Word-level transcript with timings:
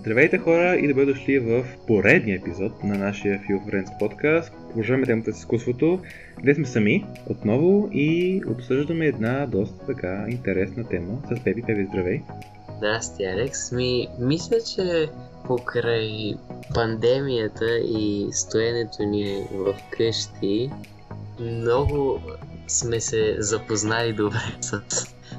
Здравейте 0.00 0.38
хора 0.38 0.76
и 0.76 0.88
добре 0.88 1.04
дошли 1.04 1.38
в 1.38 1.64
поредния 1.86 2.36
епизод 2.36 2.84
на 2.84 2.98
нашия 2.98 3.40
Feel 3.40 3.60
Friends 3.66 3.98
подкаст. 3.98 4.52
Продължаваме 4.68 5.06
темата 5.06 5.32
с 5.32 5.38
изкуството. 5.38 6.00
Днес 6.42 6.56
сме 6.56 6.66
сами 6.66 7.06
отново 7.26 7.88
и 7.92 8.42
обсъждаме 8.48 9.06
една 9.06 9.46
доста 9.46 9.86
така 9.86 10.26
интересна 10.28 10.88
тема 10.88 11.22
с 11.24 11.44
Пепи. 11.44 11.62
Пепи, 11.62 11.86
здравей! 11.90 12.22
Здрасти, 12.76 13.24
Алекс. 13.24 13.72
Ми, 13.72 14.08
мисля, 14.20 14.56
че 14.74 15.08
покрай 15.46 16.34
пандемията 16.74 17.78
и 17.78 18.28
стоенето 18.32 19.02
ни 19.02 19.44
в 19.52 19.74
къщи, 19.90 20.70
много 21.40 22.20
сме 22.68 23.00
се 23.00 23.36
запознали 23.38 24.12
добре 24.12 24.56
с 24.60 24.80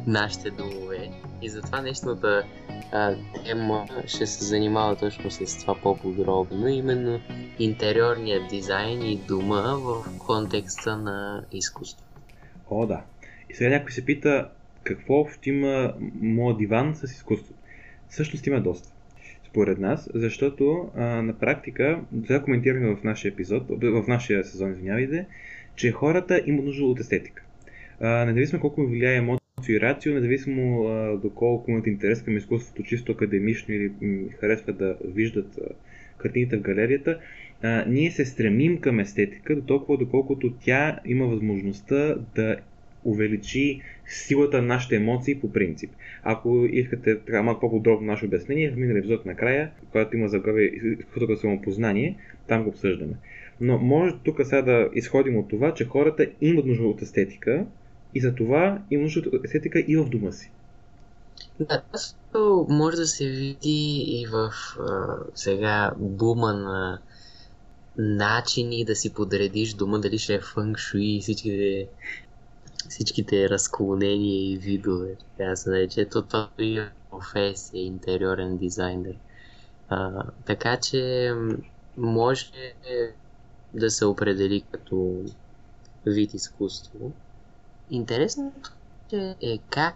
нашите 0.07 0.49
домове. 0.49 1.09
И 1.41 1.49
затова 1.49 1.81
днешната 1.81 2.45
а, 2.91 3.15
тема 3.45 3.87
ще 4.07 4.25
се 4.25 4.45
занимава 4.45 4.95
точно 4.95 5.31
с 5.31 5.57
това 5.61 5.75
по-подробно, 5.81 6.67
именно 6.67 7.19
интериорния 7.59 8.47
дизайн 8.47 9.01
и 9.01 9.21
дома 9.27 9.61
в 9.61 10.19
контекста 10.19 10.97
на 10.97 11.45
изкуство. 11.51 12.05
О, 12.69 12.85
да. 12.85 13.03
И 13.49 13.55
сега 13.55 13.69
някой 13.69 13.91
се 13.91 14.05
пита 14.05 14.49
какво 14.83 15.13
общо 15.13 15.49
има 15.49 15.93
моят 16.21 16.57
диван 16.57 16.95
с 16.95 17.03
изкуството. 17.03 17.59
Всъщност 18.09 18.47
има 18.47 18.61
доста. 18.61 18.89
Според 19.47 19.79
нас, 19.79 20.09
защото 20.13 20.89
а, 20.95 21.01
на 21.01 21.39
практика, 21.39 22.01
това 22.27 22.43
коментираме 22.43 22.95
в 22.95 23.03
нашия 23.03 23.29
епизод, 23.29 23.63
в 23.69 24.03
нашия 24.07 24.43
сезон, 24.43 24.71
извинявайте, 24.71 25.25
че 25.75 25.91
хората 25.91 26.41
имат 26.45 26.65
нужда 26.65 26.85
от 26.85 26.99
естетика. 26.99 27.43
Независимо 28.01 28.61
колко 28.61 28.87
влияе 28.87 29.15
емоция 29.15 29.41
и 29.69 29.81
рацио, 29.81 30.13
независимо 30.13 30.83
а, 30.83 31.17
доколко 31.17 31.71
имат 31.71 31.87
интерес 31.87 32.21
към 32.21 32.37
изкуството 32.37 32.83
чисто 32.83 33.11
академично 33.11 33.73
или 33.73 33.91
м- 34.01 34.27
харесват 34.39 34.77
да 34.77 34.97
виждат 35.05 35.57
а, 35.57 35.73
картините 36.17 36.57
в 36.57 36.61
галерията, 36.61 37.19
а, 37.61 37.85
ние 37.87 38.11
се 38.11 38.25
стремим 38.25 38.77
към 38.77 38.99
естетика 38.99 39.55
до 39.55 39.61
толкова 39.61 39.97
доколкото 39.97 40.53
тя 40.65 40.99
има 41.05 41.27
възможността 41.27 42.15
да 42.35 42.57
увеличи 43.03 43.81
силата 44.05 44.61
на 44.61 44.67
нашите 44.67 44.95
емоции 44.95 45.39
по 45.39 45.53
принцип. 45.53 45.91
Ако 46.23 46.67
искате 46.71 47.19
така 47.19 47.43
малко 47.43 47.59
по-подробно 47.59 48.07
наше 48.07 48.25
обяснение, 48.25 48.71
в 48.71 48.75
миналия 48.75 48.99
епизод 48.99 49.25
накрая, 49.25 49.71
когато 49.91 50.17
има 50.17 50.27
заглавие 50.27 50.65
изкуството 50.99 51.37
самопознание, 51.37 52.17
там 52.47 52.63
го 52.63 52.69
обсъждаме. 52.69 53.13
Но 53.61 53.77
може 53.77 54.15
тук 54.23 54.39
сега 54.43 54.61
да 54.61 54.89
изходим 54.93 55.37
от 55.37 55.49
това, 55.49 55.73
че 55.73 55.85
хората 55.85 56.27
имат 56.41 56.65
нужда 56.65 56.83
от 56.83 57.01
естетика 57.01 57.65
и 58.15 58.21
за 58.21 58.35
това 58.35 58.81
има 58.91 59.03
нужда 59.03 59.29
от 59.33 59.45
естетика 59.45 59.79
и 59.79 59.97
в 59.97 60.09
дома 60.09 60.31
си. 60.31 60.51
Да, 61.59 61.81
това 62.31 62.65
може 62.69 62.97
да 62.97 63.07
се 63.07 63.25
види 63.25 64.03
и 64.07 64.27
в 64.31 64.51
а, 64.79 65.17
сега 65.35 65.91
бума 65.97 66.53
на 66.53 66.99
начини 67.97 68.85
да 68.85 68.95
си 68.95 69.13
подредиш 69.13 69.73
дома, 69.73 69.97
дали 69.97 70.17
ще 70.17 70.33
е 70.33 70.41
фънкшуи 70.41 71.15
и 71.15 71.21
всичките, 71.21 71.87
всичките 72.89 73.49
разклонения 73.49 74.51
и 74.53 74.57
видове. 74.57 75.15
Така 75.37 75.55
се 75.55 75.69
нарече. 75.69 76.05
То 76.05 76.21
това 76.21 76.49
е 76.59 76.75
професия, 77.09 77.85
интериорен 77.85 78.57
дизайнер. 78.57 79.15
А, 79.89 80.23
така 80.45 80.77
че 80.77 81.31
може 81.97 82.51
да 83.73 83.89
се 83.89 84.05
определи 84.05 84.63
като 84.71 85.25
вид 86.05 86.33
изкуство. 86.33 87.11
Интересното 87.91 88.71
е 89.41 89.59
как, 89.69 89.95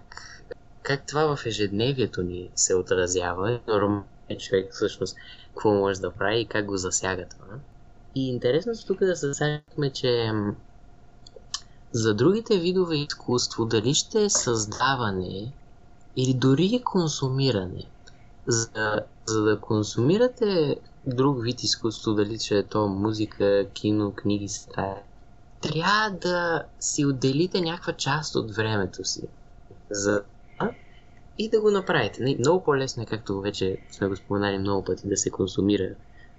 как 0.81 1.07
това 1.07 1.35
в 1.35 1.45
ежедневието 1.45 2.23
ни 2.23 2.49
се 2.55 2.75
отразява. 2.75 3.59
Нормален 3.67 4.03
човек 4.39 4.73
всъщност 4.73 5.15
какво 5.47 5.73
може 5.73 6.01
да 6.01 6.11
прави 6.11 6.39
и 6.39 6.45
как 6.45 6.65
го 6.65 6.77
засяга 6.77 7.25
това. 7.29 7.45
И 8.15 8.27
интересното 8.29 8.85
тук 8.85 9.01
е 9.01 9.05
да 9.05 9.15
засягаме, 9.15 9.89
че 9.93 10.31
за 11.91 12.13
другите 12.13 12.59
видове 12.59 12.95
изкуство, 12.95 13.65
дали 13.65 13.93
ще 13.93 14.23
е 14.23 14.29
създаване 14.29 15.53
или 16.15 16.33
дори 16.33 16.75
е 16.75 16.83
консумиране, 16.83 17.83
за, 18.47 19.01
за 19.25 19.41
да 19.41 19.59
консумирате 19.59 20.77
друг 21.07 21.43
вид 21.43 21.63
изкуство, 21.63 22.13
дали 22.13 22.39
ще 22.39 22.57
е 22.57 22.63
то 22.63 22.87
музика, 22.87 23.67
кино, 23.73 24.13
книги, 24.15 24.47
стая, 24.47 24.97
трябва 25.61 26.09
да 26.21 26.63
си 26.79 27.05
отделите 27.05 27.61
някаква 27.61 27.93
част 27.93 28.35
от 28.35 28.55
времето 28.55 29.03
си 29.03 29.21
за 29.91 30.23
и 31.37 31.49
да 31.49 31.61
го 31.61 31.71
направите. 31.71 32.35
Много 32.39 32.63
по-лесно 32.63 33.03
е, 33.03 33.05
както 33.05 33.41
вече 33.41 33.77
сме 33.91 34.07
го 34.07 34.15
споменали 34.15 34.57
много 34.57 34.83
пъти, 34.83 35.07
да 35.07 35.17
се 35.17 35.29
консумира 35.29 35.89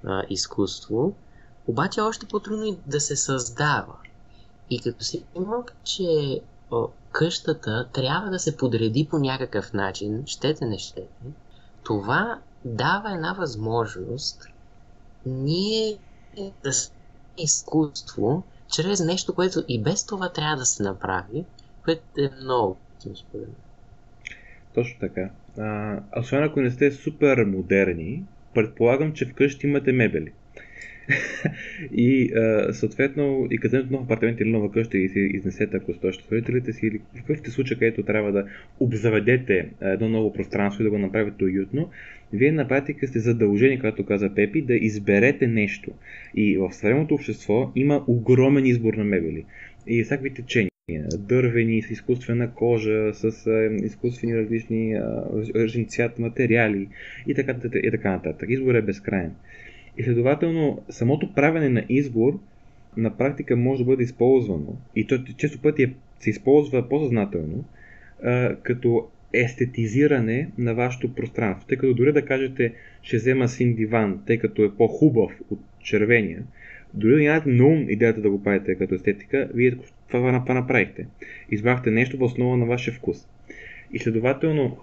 а, 0.04 0.22
изкуство, 0.31 1.12
обаче 1.66 2.00
още 2.00 2.27
по-трудно 2.27 2.65
и 2.65 2.78
да 2.87 3.00
се 3.00 3.16
създава. 3.16 3.97
И 4.71 4.81
като 4.81 5.04
си 5.04 5.25
има, 5.37 5.65
че 5.84 6.41
о, 6.71 6.88
къщата 7.12 7.88
трябва 7.93 8.31
да 8.31 8.38
се 8.38 8.56
подреди 8.56 9.09
по 9.10 9.19
някакъв 9.19 9.72
начин, 9.72 10.22
щете 10.27 10.65
не 10.65 10.78
щете, 10.78 11.09
това 11.84 12.38
дава 12.65 13.12
една 13.12 13.33
възможност 13.33 14.47
ние 15.27 15.98
да 16.37 16.71
изкуство 17.38 18.43
чрез 18.72 19.00
нещо, 19.00 19.34
което 19.34 19.65
и 19.69 19.82
без 19.82 20.06
това 20.06 20.32
трябва 20.32 20.56
да 20.56 20.65
се 20.65 20.82
направи, 20.82 21.44
което 21.84 22.03
е 22.19 22.31
много 22.43 22.77
според 23.15 23.49
Точно 24.75 25.00
така. 25.00 25.31
А, 25.59 26.00
освен 26.16 26.43
ако 26.43 26.60
не 26.60 26.71
сте 26.71 26.91
супер 26.91 27.44
модерни, 27.44 28.22
предполагам, 28.54 29.12
че 29.12 29.27
вкъщи 29.27 29.66
имате 29.66 29.93
мебели. 29.93 30.32
и 31.93 32.32
а, 32.32 32.72
съответно, 32.72 33.47
и 33.50 33.59
като 33.59 33.87
нов 33.91 34.04
апартамент 34.04 34.41
или 34.41 34.50
нова 34.50 34.72
къща 34.72 34.98
и 34.98 35.09
си 35.09 35.21
изнесете, 35.21 35.77
ако 35.77 35.94
сте 35.94 36.06
още 36.06 36.25
родителите 36.31 36.72
си, 36.72 36.87
или 36.87 36.98
в 36.98 37.16
какъвто 37.16 37.50
случай, 37.50 37.78
където 37.78 38.03
трябва 38.03 38.33
да 38.33 38.47
обзаведете 38.81 39.71
едно 39.81 40.09
ново 40.09 40.33
пространство 40.33 40.83
и 40.83 40.84
да 40.84 40.91
го 40.91 40.98
направите 40.98 41.44
уютно, 41.44 41.91
вие 42.33 42.53
на 42.53 42.69
практика 42.69 43.07
сте 43.07 43.19
задължени, 43.19 43.79
както 43.79 44.07
каза 44.07 44.35
Пепи, 44.35 44.63
да 44.63 44.75
изберете 44.75 45.47
нещо. 45.47 45.91
И 46.35 46.59
в 46.59 46.73
съвременното 46.73 47.15
общество 47.15 47.73
има 47.77 48.05
огромен 48.07 48.67
избор 48.67 48.95
на 48.95 49.05
мебели. 49.05 49.45
И 49.87 50.05
всякакви 50.05 50.35
течения 50.35 50.71
дървени, 51.19 51.83
с 51.83 51.91
изкуствена 51.91 52.55
кожа, 52.55 53.15
с 53.15 53.47
е, 53.47 53.85
изкуствени 53.85 54.37
различни 54.37 54.93
е, 55.83 55.85
цвят 55.89 56.19
материали 56.19 56.89
и 57.27 57.35
така, 57.35 57.57
и 57.75 57.91
така 57.91 58.11
нататък. 58.11 58.51
Избор 58.51 58.75
е 58.75 58.83
безкрайен. 58.83 59.33
И 59.99 60.03
следователно, 60.03 60.83
самото 60.89 61.35
правене 61.35 61.69
на 61.69 61.85
избор 61.89 62.39
на 62.97 63.17
практика 63.17 63.57
може 63.57 63.85
да 63.85 63.91
бъде 63.91 64.03
използвано 64.03 64.77
и 64.97 65.07
то 65.07 65.19
често 65.37 65.59
пъти 65.59 65.83
е, 65.83 65.95
се 66.21 66.31
използва 66.31 66.89
по-съзнателно 66.89 67.65
като 68.63 69.09
естетизиране 69.33 70.51
на 70.59 70.75
вашето 70.75 71.15
пространство. 71.15 71.69
Тъй 71.69 71.77
като 71.77 71.95
дори 71.95 72.13
да 72.13 72.25
кажете, 72.25 72.73
ще 73.03 73.17
взема 73.17 73.49
син 73.49 73.75
диван, 73.75 74.21
тъй 74.27 74.39
като 74.39 74.65
е 74.65 74.77
по-хубав 74.77 75.33
от 75.51 75.61
червения, 75.81 76.43
дори 76.95 77.13
да 77.13 77.23
нямате 77.23 77.49
на 77.49 77.67
ум 77.67 77.91
идеята 77.91 78.21
да 78.21 78.31
го 78.31 78.43
правите 78.43 78.75
като 78.75 78.95
естетика, 78.95 79.49
вие 79.55 79.77
това, 80.09 80.45
направихте. 80.55 81.07
Избрахте 81.51 81.91
нещо 81.91 82.19
в 82.19 82.23
основа 82.23 82.57
на 82.57 82.67
вашия 82.67 82.95
вкус. 82.95 83.29
И 83.93 83.99
следователно, 83.99 84.79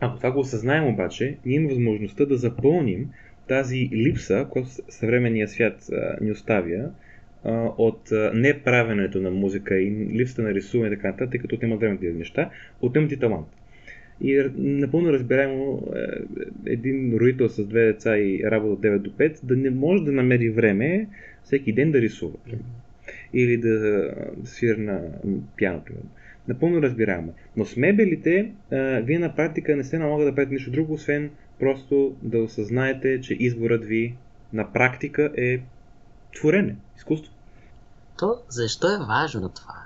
ако 0.00 0.16
това 0.16 0.30
го 0.30 0.40
осъзнаем 0.40 0.86
обаче, 0.86 1.36
ние 1.46 1.56
имаме 1.56 1.74
възможността 1.74 2.24
да 2.24 2.36
запълним 2.36 3.10
тази 3.48 3.88
липса, 3.92 4.46
която 4.50 4.68
съвременният 4.88 5.50
свят 5.50 5.88
а, 5.92 6.24
ни 6.24 6.30
оставя, 6.30 6.90
от 7.78 8.10
неправенето 8.34 9.20
на 9.20 9.30
музика 9.30 9.78
и 9.78 10.08
липсата 10.12 10.42
на 10.42 10.54
рисуване 10.54 10.92
и 10.92 10.96
така 10.96 11.08
нататък, 11.08 11.30
тъй 11.30 11.40
като 11.40 11.54
отнема 11.54 11.76
време 11.76 11.98
тези 11.98 12.18
неща, 12.18 12.50
отнемат 12.80 13.12
и 13.12 13.18
талант. 13.18 13.46
И 14.20 14.50
напълно 14.56 15.12
разбираемо 15.12 15.82
е, 15.96 16.72
един 16.72 17.16
родител 17.16 17.48
с 17.48 17.64
две 17.64 17.84
деца 17.84 18.18
и 18.18 18.42
работа 18.44 18.72
от 18.72 18.80
9 18.80 18.98
до 18.98 19.10
5 19.10 19.44
да 19.44 19.56
не 19.56 19.70
може 19.70 20.04
да 20.04 20.12
намери 20.12 20.50
време 20.50 21.08
всеки 21.44 21.72
ден 21.72 21.92
да 21.92 22.00
рисува. 22.00 22.36
Или 23.34 23.56
да 23.56 24.10
свира 24.44 24.78
на 24.78 25.00
пиано, 25.56 25.82
примерно. 25.84 26.10
Напълно 26.48 26.82
разбираемо. 26.82 27.34
Но 27.56 27.64
с 27.64 27.76
мебелите, 27.76 28.52
вие 29.02 29.18
на 29.18 29.34
практика 29.36 29.76
не 29.76 29.84
се 29.84 29.98
налага 29.98 30.24
да 30.24 30.34
правите 30.34 30.54
нищо 30.54 30.70
друго, 30.70 30.92
освен 30.92 31.30
просто 31.58 32.16
да 32.22 32.38
осъзнаете, 32.38 33.20
че 33.20 33.34
изборът 33.34 33.84
ви 33.84 34.14
на 34.52 34.72
практика 34.72 35.32
е 35.36 35.60
творене, 36.34 36.76
изкуство. 36.96 37.32
То 38.18 38.38
защо 38.48 38.94
е 38.94 39.06
важно 39.08 39.48
това? 39.48 39.84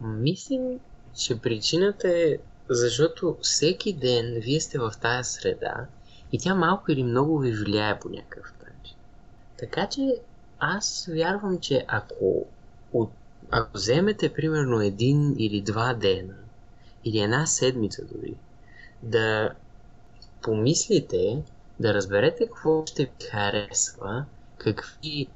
Мислим, 0.00 0.80
че 1.14 1.40
причината 1.40 2.08
е 2.08 2.36
защото 2.70 3.36
всеки 3.42 3.92
ден 3.92 4.34
вие 4.40 4.60
сте 4.60 4.78
в 4.78 4.92
тази 5.02 5.30
среда 5.32 5.86
и 6.32 6.38
тя 6.38 6.54
малко 6.54 6.92
или 6.92 7.04
много 7.04 7.38
ви 7.38 7.52
влияе 7.52 7.98
по 7.98 8.08
някакъв 8.08 8.52
начин. 8.58 8.96
Така 9.58 9.88
че 9.88 10.16
аз 10.58 11.08
вярвам, 11.12 11.60
че 11.60 11.84
ако, 11.88 12.46
от, 12.92 13.10
ако 13.50 13.70
вземете 13.74 14.32
примерно 14.32 14.80
един 14.80 15.34
или 15.38 15.60
два 15.60 15.94
дена, 15.94 16.34
или 17.04 17.18
една 17.18 17.46
седмица 17.46 18.04
дори, 18.04 18.34
да 19.02 19.50
помислите 20.42 21.42
да 21.80 21.94
разберете 21.94 22.46
какво 22.46 22.86
ще 22.86 23.04
ви 23.04 23.26
харесва, 23.30 24.24
какви, 24.58 25.26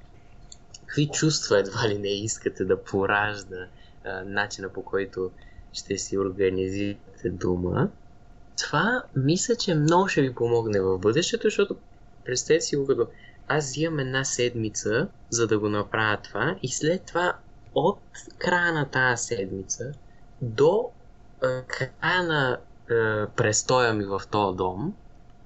какви 0.81 1.09
чувства 1.09 1.59
едва 1.59 1.89
ли 1.89 1.99
не 1.99 2.09
искате 2.09 2.65
да 2.65 2.83
поражда 2.83 3.67
а, 4.05 4.25
начина 4.25 4.69
по 4.69 4.83
който 4.83 5.31
ще 5.73 5.99
си 5.99 6.19
организирате 6.19 7.14
дума. 7.31 7.91
Това 8.59 9.03
мисля, 9.17 9.57
че 9.57 9.75
много 9.75 10.09
ще 10.09 10.23
ви 10.23 10.35
помогне 10.35 10.81
в 10.81 10.99
бъдещето, 10.99 11.47
защото 11.47 11.77
представете 12.25 12.65
си 12.65 12.77
го 12.77 12.87
като 12.87 13.07
аз 13.49 13.65
взимам 13.65 13.99
една 13.99 14.25
седмица, 14.25 15.09
за 15.31 15.47
да 15.47 15.59
го 15.59 15.69
направя 15.69 16.19
това 16.23 16.57
и 16.63 16.69
след 16.69 17.05
това 17.07 17.37
от 17.75 17.99
края 18.39 18.73
на 18.73 18.91
тази 18.91 19.23
седмица 19.23 19.93
до 20.43 20.91
а, 21.43 21.63
края 21.63 22.23
на 22.23 22.59
а, 22.91 23.27
престоя 23.37 23.95
ми 23.95 24.05
в 24.05 24.23
този 24.31 24.57
дом, 24.57 24.95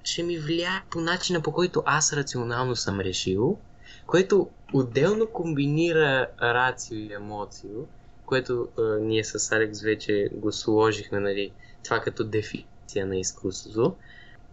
ще 0.04 0.22
ми 0.22 0.38
влияе 0.38 0.82
по 0.90 1.00
начина 1.00 1.40
по 1.40 1.52
който 1.52 1.82
аз 1.86 2.12
рационално 2.12 2.76
съм 2.76 3.00
решил, 3.00 3.58
което 4.06 4.48
отделно 4.72 5.26
комбинира 5.26 6.26
рацио 6.42 6.96
и 6.96 7.12
емоцио, 7.12 7.86
което 8.26 8.69
а, 8.78 8.82
ние 8.82 9.25
с 9.25 9.52
Алекс 9.52 9.82
вече 9.82 10.28
го 10.32 10.52
сложихме, 10.52 11.20
нали, 11.20 11.52
това 11.88 12.00
като 12.00 12.25
дефиниция 12.25 13.06
на 13.06 13.17
изкуството. 13.17 13.96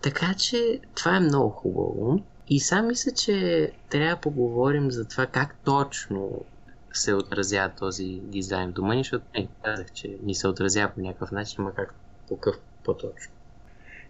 Така 0.01 0.33
че 0.37 0.79
това 0.95 1.17
е 1.17 1.19
много 1.19 1.49
хубаво. 1.49 2.23
И 2.49 2.59
сам 2.59 2.87
мисля, 2.87 3.11
че 3.11 3.71
трябва 3.89 4.15
да 4.15 4.21
поговорим 4.21 4.91
за 4.91 5.07
това 5.07 5.25
как 5.25 5.55
точно 5.65 6.45
се 6.93 7.13
отразява 7.13 7.71
този 7.79 8.19
дизайн 8.23 8.69
в 8.69 8.73
дома 8.73 8.95
ни, 8.95 8.99
защото 8.99 9.25
не 9.37 9.47
казах, 9.63 9.91
че 9.91 10.17
ни 10.23 10.35
се 10.35 10.47
отразява 10.47 10.93
по 10.93 11.01
някакъв 11.01 11.31
начин, 11.31 11.63
макар 11.63 11.85
по 12.27 12.37
какъв 12.37 12.61
по-точно. 12.83 13.33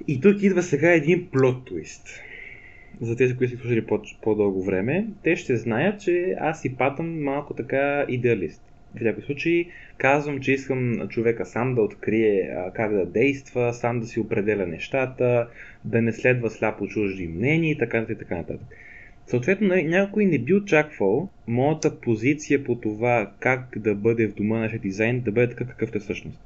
И 0.08 0.22
тук 0.22 0.42
идва 0.42 0.64
сега 0.64 0.92
един 0.92 1.30
плот 1.32 1.66
твист. 1.66 2.08
За 3.02 3.16
тези, 3.16 3.38
които 3.38 3.54
са 3.54 3.60
слушали 3.60 3.88
по- 3.88 4.02
по-дълго 4.22 4.64
време, 4.64 5.08
те 5.24 5.36
ще 5.36 5.58
знаят, 5.58 6.02
че 6.02 6.36
аз 6.40 6.62
си 6.62 6.78
патам 6.78 7.24
малко 7.24 7.54
така 7.54 8.06
идеалист. 8.10 8.62
В 8.98 9.02
някои 9.02 9.24
случаи 9.24 9.68
казвам, 9.98 10.40
че 10.40 10.52
искам 10.52 11.08
човека 11.10 11.46
сам 11.46 11.76
да 11.76 11.82
открие 11.82 12.58
как 12.74 12.94
да 12.94 13.06
действа, 13.06 13.74
сам 13.74 14.00
да 14.00 14.08
си 14.08 14.20
определя 14.20 14.68
нещата, 14.68 15.48
да 15.86 16.02
не 16.02 16.12
следва 16.12 16.50
сляпо 16.50 16.88
чужди 16.88 17.28
мнения 17.28 17.72
и 17.72 17.78
така, 17.78 18.06
и 18.10 18.16
така 18.16 18.36
нататък. 18.38 18.68
Съответно, 19.28 19.68
някой 19.68 20.26
не 20.26 20.40
би 20.40 20.54
очаквал 20.54 21.30
моята 21.48 22.00
позиция 22.00 22.64
по 22.64 22.76
това 22.76 23.32
как 23.40 23.78
да 23.78 23.96
бъде 23.96 24.28
в 24.28 24.36
дома 24.36 24.60
нашия 24.60 24.80
дизайн 24.80 25.22
да 25.22 25.32
бъде 25.32 25.50
такъв 25.50 25.68
какъвто 25.68 25.98
е 25.98 26.02
всъщност. 26.02 26.42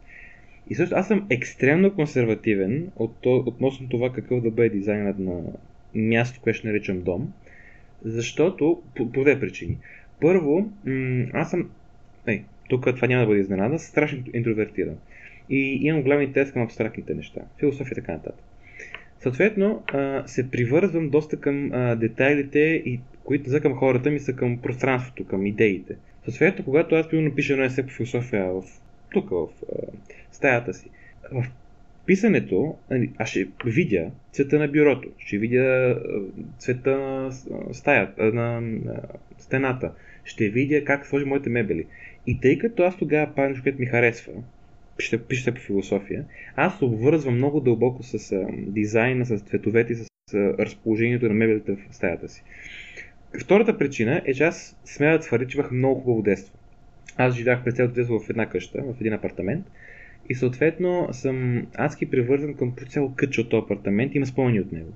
И 0.69 0.75
също 0.75 0.95
аз 0.95 1.07
съм 1.07 1.27
екстремно 1.29 1.95
консервативен 1.95 2.91
от, 2.95 3.25
относно 3.25 3.89
това 3.89 4.13
какъв 4.13 4.41
да 4.41 4.51
бъде 4.51 4.69
дизайнът 4.69 5.19
на 5.19 5.41
място, 5.95 6.39
което 6.41 6.57
ще 6.57 6.67
наричам 6.67 7.01
дом, 7.01 7.33
защото 8.05 8.81
по, 8.95 9.11
по 9.11 9.21
две 9.21 9.39
причини. 9.39 9.77
Първо, 10.21 10.71
аз 11.33 11.49
съм, 11.49 11.69
ей, 12.27 12.43
тук 12.69 12.85
това 12.95 13.07
няма 13.07 13.21
да 13.21 13.27
бъде 13.27 13.39
изненада, 13.39 13.79
страшно 13.79 14.23
интровертиран. 14.33 14.95
И 15.49 15.79
имам 15.81 16.01
голям 16.01 16.21
интерес 16.21 16.51
към 16.51 16.61
абстрактните 16.61 17.13
неща, 17.13 17.41
философия 17.59 17.91
и 17.91 17.95
така 17.95 18.11
нататък. 18.11 18.45
Съответно, 19.19 19.83
се 20.25 20.51
привързвам 20.51 21.09
доста 21.09 21.37
към 21.37 21.69
детайлите, 21.99 22.59
и, 22.59 22.99
които 23.23 23.49
за 23.49 23.61
към 23.61 23.75
хората 23.75 24.09
ми 24.11 24.19
са 24.19 24.33
към 24.33 24.57
пространството, 24.57 25.27
към 25.27 25.45
идеите. 25.45 25.95
Съответно, 26.23 26.65
когато 26.65 26.95
аз 26.95 27.09
примерно 27.09 27.35
пиша 27.35 27.53
едно 27.53 27.65
есе 27.65 27.85
по 27.85 27.93
философия 27.93 28.45
в, 28.45 28.63
тук, 29.11 29.29
в 29.29 29.47
стаята 30.31 30.73
си, 30.73 30.89
в 31.31 31.45
писането 32.09 32.77
нали, 32.89 33.11
аз 33.17 33.29
ще 33.29 33.47
видя 33.65 34.11
цвета 34.31 34.59
на 34.59 34.67
бюрото, 34.67 35.09
ще 35.17 35.37
видя 35.37 35.99
цвета 36.57 36.97
на 36.97 37.31
стаята, 37.73 38.23
на, 38.23 38.61
на 38.61 39.01
стената, 39.37 39.91
ще 40.23 40.49
видя 40.49 40.83
как 40.83 41.05
сложи 41.05 41.25
моите 41.25 41.49
мебели. 41.49 41.85
И 42.27 42.39
тъй 42.39 42.57
като 42.57 42.83
аз 42.83 42.97
тогава 42.97 43.35
правя 43.35 43.49
нещо, 43.49 43.63
което 43.63 43.79
ми 43.79 43.85
харесва, 43.85 44.33
ще 44.99 45.23
пише 45.23 45.53
по 45.53 45.61
философия, 45.61 46.25
аз 46.55 46.81
обвързвам 46.81 47.35
много 47.35 47.59
дълбоко 47.59 48.03
с 48.03 48.31
а, 48.31 48.47
дизайна, 48.51 49.25
с 49.25 49.39
цветовете, 49.39 49.95
с 49.95 50.07
а, 50.33 50.37
разположението 50.37 51.27
на 51.27 51.33
мебелите 51.33 51.71
в 51.71 51.95
стаята 51.95 52.29
си. 52.29 52.43
Втората 53.41 53.77
причина 53.77 54.21
е, 54.25 54.33
че 54.33 54.43
аз 54.43 54.79
смея 54.85 55.11
да 55.11 55.19
твърдя, 55.19 55.47
че 55.47 55.57
имах 55.57 55.71
много 55.71 56.01
хубаво 56.01 56.21
детство. 56.21 56.53
Аз 57.17 57.35
живях 57.35 57.63
през 57.63 57.75
цялото 57.75 57.95
детство 57.95 58.19
в 58.19 58.29
една 58.29 58.45
къща, 58.45 58.83
в 58.83 59.01
един 59.01 59.13
апартамент 59.13 59.65
и 60.29 60.35
съответно 60.35 61.07
съм 61.11 61.67
адски 61.75 62.09
привързан 62.09 62.53
към 62.53 62.73
цяло 62.89 63.13
кътче 63.15 63.41
от 63.41 63.49
този 63.49 63.63
апартамент 63.63 64.13
и 64.13 64.17
има 64.17 64.25
спомени 64.25 64.59
от 64.59 64.71
него. 64.71 64.93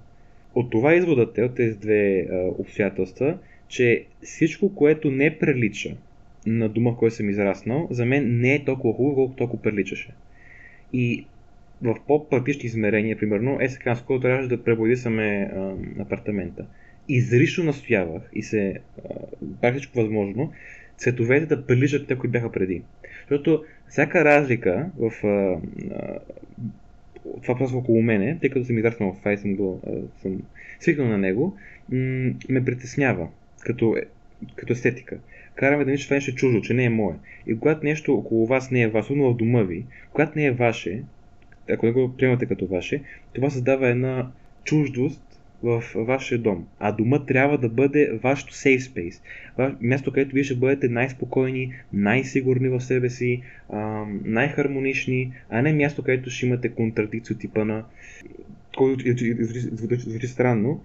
От 0.55 0.71
това 0.71 0.93
изводът 0.93 1.37
е, 1.37 1.43
от 1.43 1.55
тези 1.55 1.77
две 1.77 2.19
а, 2.19 2.35
обстоятелства, 2.57 3.37
че 3.67 4.05
всичко, 4.21 4.75
което 4.75 5.11
не 5.11 5.39
прилича 5.39 5.95
на 6.45 6.69
дома, 6.69 6.91
в 6.91 6.97
който 6.97 7.15
съм 7.15 7.29
израснал, 7.29 7.87
за 7.91 8.05
мен 8.05 8.39
не 8.39 8.53
е 8.55 8.65
толкова 8.65 8.93
хубаво, 8.93 9.15
колкото 9.15 9.37
толкова 9.37 9.61
приличаше. 9.61 10.13
И 10.93 11.25
в 11.81 11.95
по-практични 12.07 12.65
измерения, 12.65 13.17
примерно, 13.17 13.57
е 13.61 13.69
сега, 13.69 13.95
скоро 13.95 14.19
трябваше 14.19 14.49
да 14.49 14.63
пребодисаме 14.63 15.51
апартамента. 15.99 16.65
Изрично 17.09 17.63
настоявах 17.63 18.29
и 18.33 18.43
се 18.43 18.79
правих 19.61 19.77
всичко 19.77 19.99
възможно, 19.99 20.51
цветовете 20.97 21.45
да 21.45 21.65
приличат 21.65 22.07
те, 22.07 22.17
които 22.17 22.31
бяха 22.31 22.51
преди. 22.51 22.81
Защото 23.19 23.63
всяка 23.87 24.25
разлика 24.25 24.89
в 24.97 25.11
а, 25.23 25.57
а, 25.95 26.19
това 27.43 27.57
просто 27.57 27.77
около 27.77 28.01
мене, 28.01 28.37
тъй 28.41 28.49
като 28.49 28.65
съм 28.65 28.77
израснал 28.77 29.13
в 29.13 29.19
това 29.19 29.37
съм, 29.37 29.55
го, 29.55 29.81
а, 29.87 30.21
съм 30.21 30.41
свикнал 30.79 31.07
на 31.07 31.17
него, 31.17 31.57
м- 31.89 32.33
ме 32.49 32.65
притеснява 32.65 33.27
като, 33.59 33.95
е, 33.97 34.01
като 34.55 34.73
естетика 34.73 35.19
караме 35.55 35.85
да 35.85 35.91
мисля, 35.91 36.01
че 36.01 36.07
това 36.07 36.15
нещо 36.15 36.31
е 36.31 36.35
чуждо, 36.35 36.61
че 36.61 36.73
не 36.73 36.83
е 36.83 36.89
мое. 36.89 37.15
И 37.47 37.59
когато 37.59 37.85
нещо 37.85 38.13
около 38.13 38.47
вас 38.47 38.71
не 38.71 38.81
е 38.81 38.87
вас, 38.87 39.09
но 39.09 39.33
в 39.33 39.37
дома 39.37 39.61
ви, 39.61 39.85
когато 40.11 40.31
не 40.35 40.45
е 40.45 40.51
ваше, 40.51 41.03
ако 41.69 41.85
не 41.85 41.91
го 41.91 42.17
приемате 42.17 42.45
като 42.45 42.67
ваше, 42.67 43.01
това 43.33 43.49
създава 43.49 43.89
една 43.89 44.31
чуждост 44.63 45.32
в 45.63 45.83
вашия 45.95 46.37
дом. 46.37 46.67
А 46.79 46.91
дома 46.91 47.25
трябва 47.25 47.57
да 47.57 47.69
бъде 47.69 48.19
вашето 48.23 48.53
safe 48.53 48.79
space. 48.79 49.21
Място, 49.81 50.11
където 50.11 50.33
вие 50.33 50.43
ще 50.43 50.55
бъдете 50.55 50.87
най-спокойни, 50.89 51.73
най-сигурни 51.93 52.69
в 52.69 52.81
себе 52.81 53.09
си, 53.09 53.41
най-хармонични, 54.23 55.31
а 55.49 55.61
не 55.61 55.73
място, 55.73 56.03
където 56.03 56.29
ще 56.29 56.45
имате 56.45 56.69
контрадикция 56.69 57.37
типа 57.37 57.65
на 57.65 57.83
който 58.77 59.03
звучи 59.97 60.27
странно. 60.27 60.83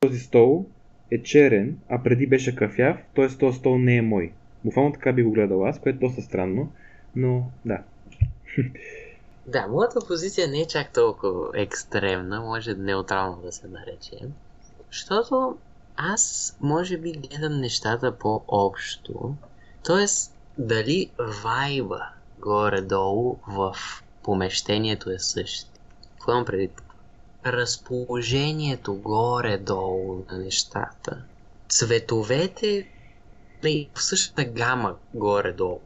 Този 0.00 0.18
стол 0.18 0.66
е 1.10 1.22
черен, 1.22 1.76
а 1.88 2.02
преди 2.02 2.26
беше 2.26 2.56
кафяв, 2.56 2.96
т.е. 3.14 3.28
този 3.28 3.58
стол 3.58 3.78
не 3.78 3.96
е 3.96 4.02
мой. 4.02 4.32
Буквално 4.64 4.92
така 4.92 5.12
би 5.12 5.22
го 5.22 5.32
гледал 5.32 5.66
аз, 5.66 5.80
което 5.80 5.96
е 5.96 6.08
доста 6.08 6.22
странно, 6.22 6.72
но 7.16 7.50
да. 7.64 7.82
Да, 9.46 9.66
моята 9.66 10.00
позиция 10.00 10.48
не 10.48 10.60
е 10.60 10.66
чак 10.66 10.92
толкова 10.92 11.50
екстремна, 11.54 12.40
може 12.40 12.74
неутрално 12.74 13.42
да 13.42 13.52
се 13.52 13.68
нарече. 13.68 14.18
Защото 14.92 15.56
аз 15.96 16.56
може 16.60 16.96
би 16.96 17.12
гледам 17.12 17.60
нещата 17.60 18.18
по-общо. 18.18 19.34
Тоест, 19.84 20.36
дали 20.58 21.10
вайба 21.42 22.08
горе-долу 22.38 23.36
в 23.48 23.76
помещението 24.22 25.10
е 25.10 25.18
същи. 25.18 25.70
Какво 26.12 26.32
имам 26.32 26.44
преди 26.44 26.70
разположението 27.46 28.94
горе-долу 28.94 30.24
на 30.30 30.38
нещата. 30.38 31.22
Цветовете 31.68 32.88
в 33.94 34.02
същата 34.02 34.44
гама 34.44 34.96
горе-долу. 35.14 35.80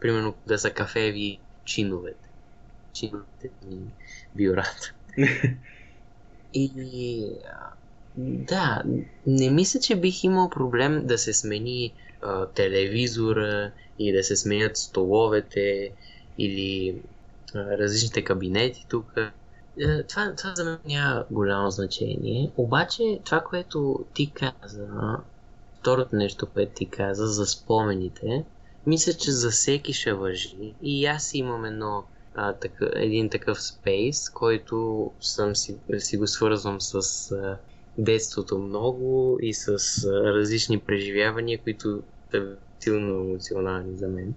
Примерно 0.00 0.34
да 0.46 0.58
са 0.58 0.70
кафеви 0.70 1.40
чиновете. 1.64 2.25
Чиновете 2.96 3.50
и 3.70 3.78
бюрата. 4.36 4.94
и 6.54 6.70
да, 8.16 8.82
не 9.26 9.50
мисля, 9.50 9.80
че 9.80 9.96
бих 9.96 10.24
имал 10.24 10.50
проблем 10.50 11.06
да 11.06 11.18
се 11.18 11.32
смени 11.32 11.92
а, 12.22 12.46
телевизора 12.46 13.72
и 13.98 14.12
да 14.12 14.24
се 14.24 14.36
сменят 14.36 14.76
столовете 14.76 15.92
или 16.38 17.02
а, 17.54 17.78
различните 17.78 18.24
кабинети 18.24 18.86
тук. 18.88 19.12
Е, 19.80 20.02
това, 20.02 20.34
това 20.36 20.54
за 20.54 20.64
мен 20.64 20.78
няма 20.86 21.24
голямо 21.30 21.70
значение. 21.70 22.50
Обаче 22.56 23.20
това, 23.24 23.40
което 23.40 24.04
ти 24.14 24.30
каза, 24.30 24.88
второто 25.80 26.16
нещо, 26.16 26.46
което 26.46 26.72
ти 26.74 26.86
каза 26.86 27.26
за 27.26 27.46
спомените, 27.46 28.44
мисля, 28.86 29.12
че 29.12 29.30
за 29.30 29.50
всеки 29.50 29.92
ще 29.92 30.12
въжи. 30.12 30.74
И 30.82 31.06
аз 31.06 31.34
имам 31.34 31.64
едно, 31.64 32.04
а, 32.36 32.52
така, 32.52 32.88
един 32.94 33.30
такъв 33.30 33.62
спейс, 33.62 34.30
който 34.30 35.10
съм 35.20 35.56
си, 35.56 35.76
си 35.98 36.16
го 36.16 36.26
свързвам 36.26 36.80
с 36.80 36.94
а, 37.32 37.58
детството 37.98 38.58
много 38.58 39.38
и 39.42 39.54
с 39.54 39.68
а, 40.04 40.10
различни 40.10 40.78
преживявания, 40.78 41.58
които 41.62 42.02
са 42.30 42.56
силно 42.80 43.20
емоционални 43.20 43.96
за 43.96 44.08
мен. 44.08 44.34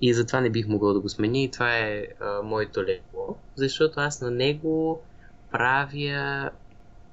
И 0.00 0.14
затова 0.14 0.40
не 0.40 0.50
бих 0.50 0.68
могъл 0.68 0.92
да 0.92 1.00
го 1.00 1.08
сменя 1.08 1.38
и 1.38 1.50
това 1.50 1.78
е 1.78 2.06
а, 2.20 2.42
моето 2.42 2.84
легло, 2.84 3.36
защото 3.56 4.00
аз 4.00 4.20
на 4.20 4.30
него 4.30 5.02
правя 5.50 6.50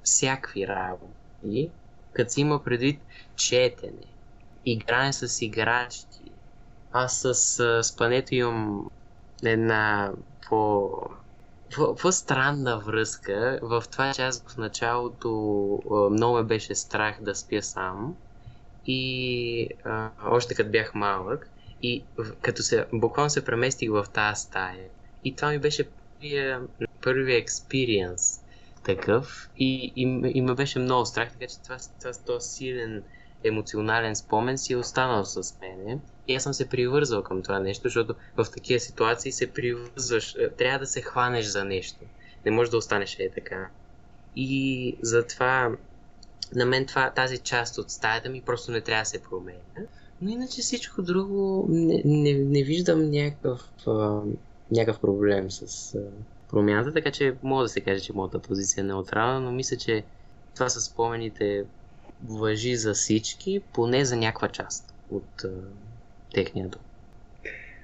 всякакви 0.02 0.66
работи, 0.66 1.70
като 2.12 2.32
си 2.32 2.40
има 2.40 2.64
предвид 2.64 3.00
четене, 3.36 4.06
игране 4.64 5.12
с 5.12 5.42
играчки. 5.42 6.30
Аз 6.92 7.20
с 7.20 7.60
а, 7.60 7.82
спането 7.82 8.34
имам 8.34 8.90
една 9.42 10.12
по 10.48 10.90
по-странна 11.76 12.78
връзка 12.78 13.58
в 13.62 13.84
това, 13.92 14.12
че 14.12 14.22
аз 14.22 14.44
в 14.48 14.56
началото 14.56 15.28
много 16.10 16.36
ме 16.36 16.42
беше 16.42 16.74
страх 16.74 17.22
да 17.22 17.34
спя 17.34 17.62
сам 17.62 18.16
и 18.86 19.68
а, 19.84 20.10
още 20.24 20.54
като 20.54 20.70
бях 20.70 20.94
малък 20.94 21.50
и 21.82 22.04
като 22.42 22.62
се, 22.62 22.86
буквално 22.92 23.30
се 23.30 23.44
преместих 23.44 23.90
в 23.90 24.06
тази 24.12 24.42
стая. 24.42 24.88
И 25.24 25.36
това 25.36 25.50
ми 25.50 25.58
беше 25.58 25.88
първия, 26.20 26.60
първия 27.02 27.38
експириенс 27.38 28.40
такъв 28.84 29.50
и, 29.56 29.92
и, 29.96 30.02
и 30.34 30.42
ме 30.42 30.54
беше 30.54 30.78
много 30.78 31.06
страх, 31.06 31.32
така 31.32 31.46
че 31.46 31.62
това, 31.62 31.76
това, 32.00 32.12
това 32.26 32.40
силен 32.40 33.02
емоционален 33.44 34.16
спомен 34.16 34.58
си 34.58 34.72
е 34.72 34.76
останал 34.76 35.24
с 35.24 35.60
мене. 35.60 35.98
И 36.28 36.34
аз 36.34 36.42
съм 36.42 36.54
се 36.54 36.68
привързал 36.68 37.22
към 37.22 37.42
това 37.42 37.58
нещо, 37.58 37.82
защото 37.84 38.14
в 38.36 38.46
такива 38.54 38.80
ситуации 38.80 39.32
се 39.32 39.52
привързваш, 39.52 40.34
е, 40.34 40.50
трябва 40.50 40.78
да 40.78 40.86
се 40.86 41.02
хванеш 41.02 41.46
за 41.46 41.64
нещо. 41.64 41.98
Не 42.44 42.50
можеш 42.50 42.70
да 42.70 42.76
останеш 42.76 43.16
е 43.18 43.30
така. 43.34 43.68
И 44.36 44.96
затова 45.02 45.76
на 46.54 46.66
мен 46.66 46.86
това, 46.86 47.10
тази 47.10 47.38
част 47.38 47.78
от 47.78 47.90
стаята 47.90 48.28
ми 48.28 48.40
просто 48.40 48.72
не 48.72 48.80
трябва 48.80 49.02
да 49.02 49.06
се 49.06 49.22
променя. 49.22 49.88
Но 50.22 50.30
иначе 50.30 50.60
всичко 50.60 51.02
друго 51.02 51.66
не, 51.68 52.02
не, 52.04 52.32
не 52.32 52.62
виждам 52.62 53.10
някакъв, 53.10 53.70
а, 53.86 54.20
някакъв 54.70 55.00
проблем 55.00 55.50
с 55.50 55.94
а, 55.94 56.00
промяната, 56.50 56.92
така 56.92 57.10
че 57.10 57.36
мога 57.42 57.62
да 57.62 57.68
се 57.68 57.80
каже, 57.80 58.00
че 58.00 58.12
моята 58.12 58.38
позиция 58.38 58.82
е 58.82 58.84
неутрална, 58.84 59.40
но 59.40 59.52
мисля, 59.52 59.76
че 59.76 60.04
това 60.54 60.68
са 60.68 60.80
спомените 60.80 61.64
въжи 62.24 62.76
за 62.76 62.94
всички, 62.94 63.60
поне 63.72 64.04
за 64.04 64.16
някаква 64.16 64.48
част 64.48 64.94
от 65.10 65.44
а, 65.44 65.50
техния 66.34 66.68
дом. 66.68 66.82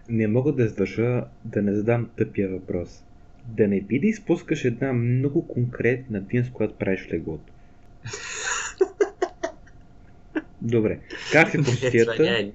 Не 0.08 0.28
мога 0.28 0.52
да 0.52 0.64
издържа 0.64 1.24
да 1.44 1.62
не 1.62 1.74
задам 1.74 2.10
тъпия 2.16 2.48
въпрос. 2.48 3.04
Да 3.46 3.68
не 3.68 3.80
би 3.80 3.98
да 3.98 4.06
изпускаш 4.06 4.64
една 4.64 4.92
много 4.92 5.48
конкретна 5.48 6.20
дин, 6.20 6.44
с 6.44 6.50
която 6.50 6.74
правиш 6.74 7.08
леглото. 7.12 7.52
Добре. 10.62 10.98
Как 11.32 11.50
се 11.50 11.58
простията? 11.62 12.50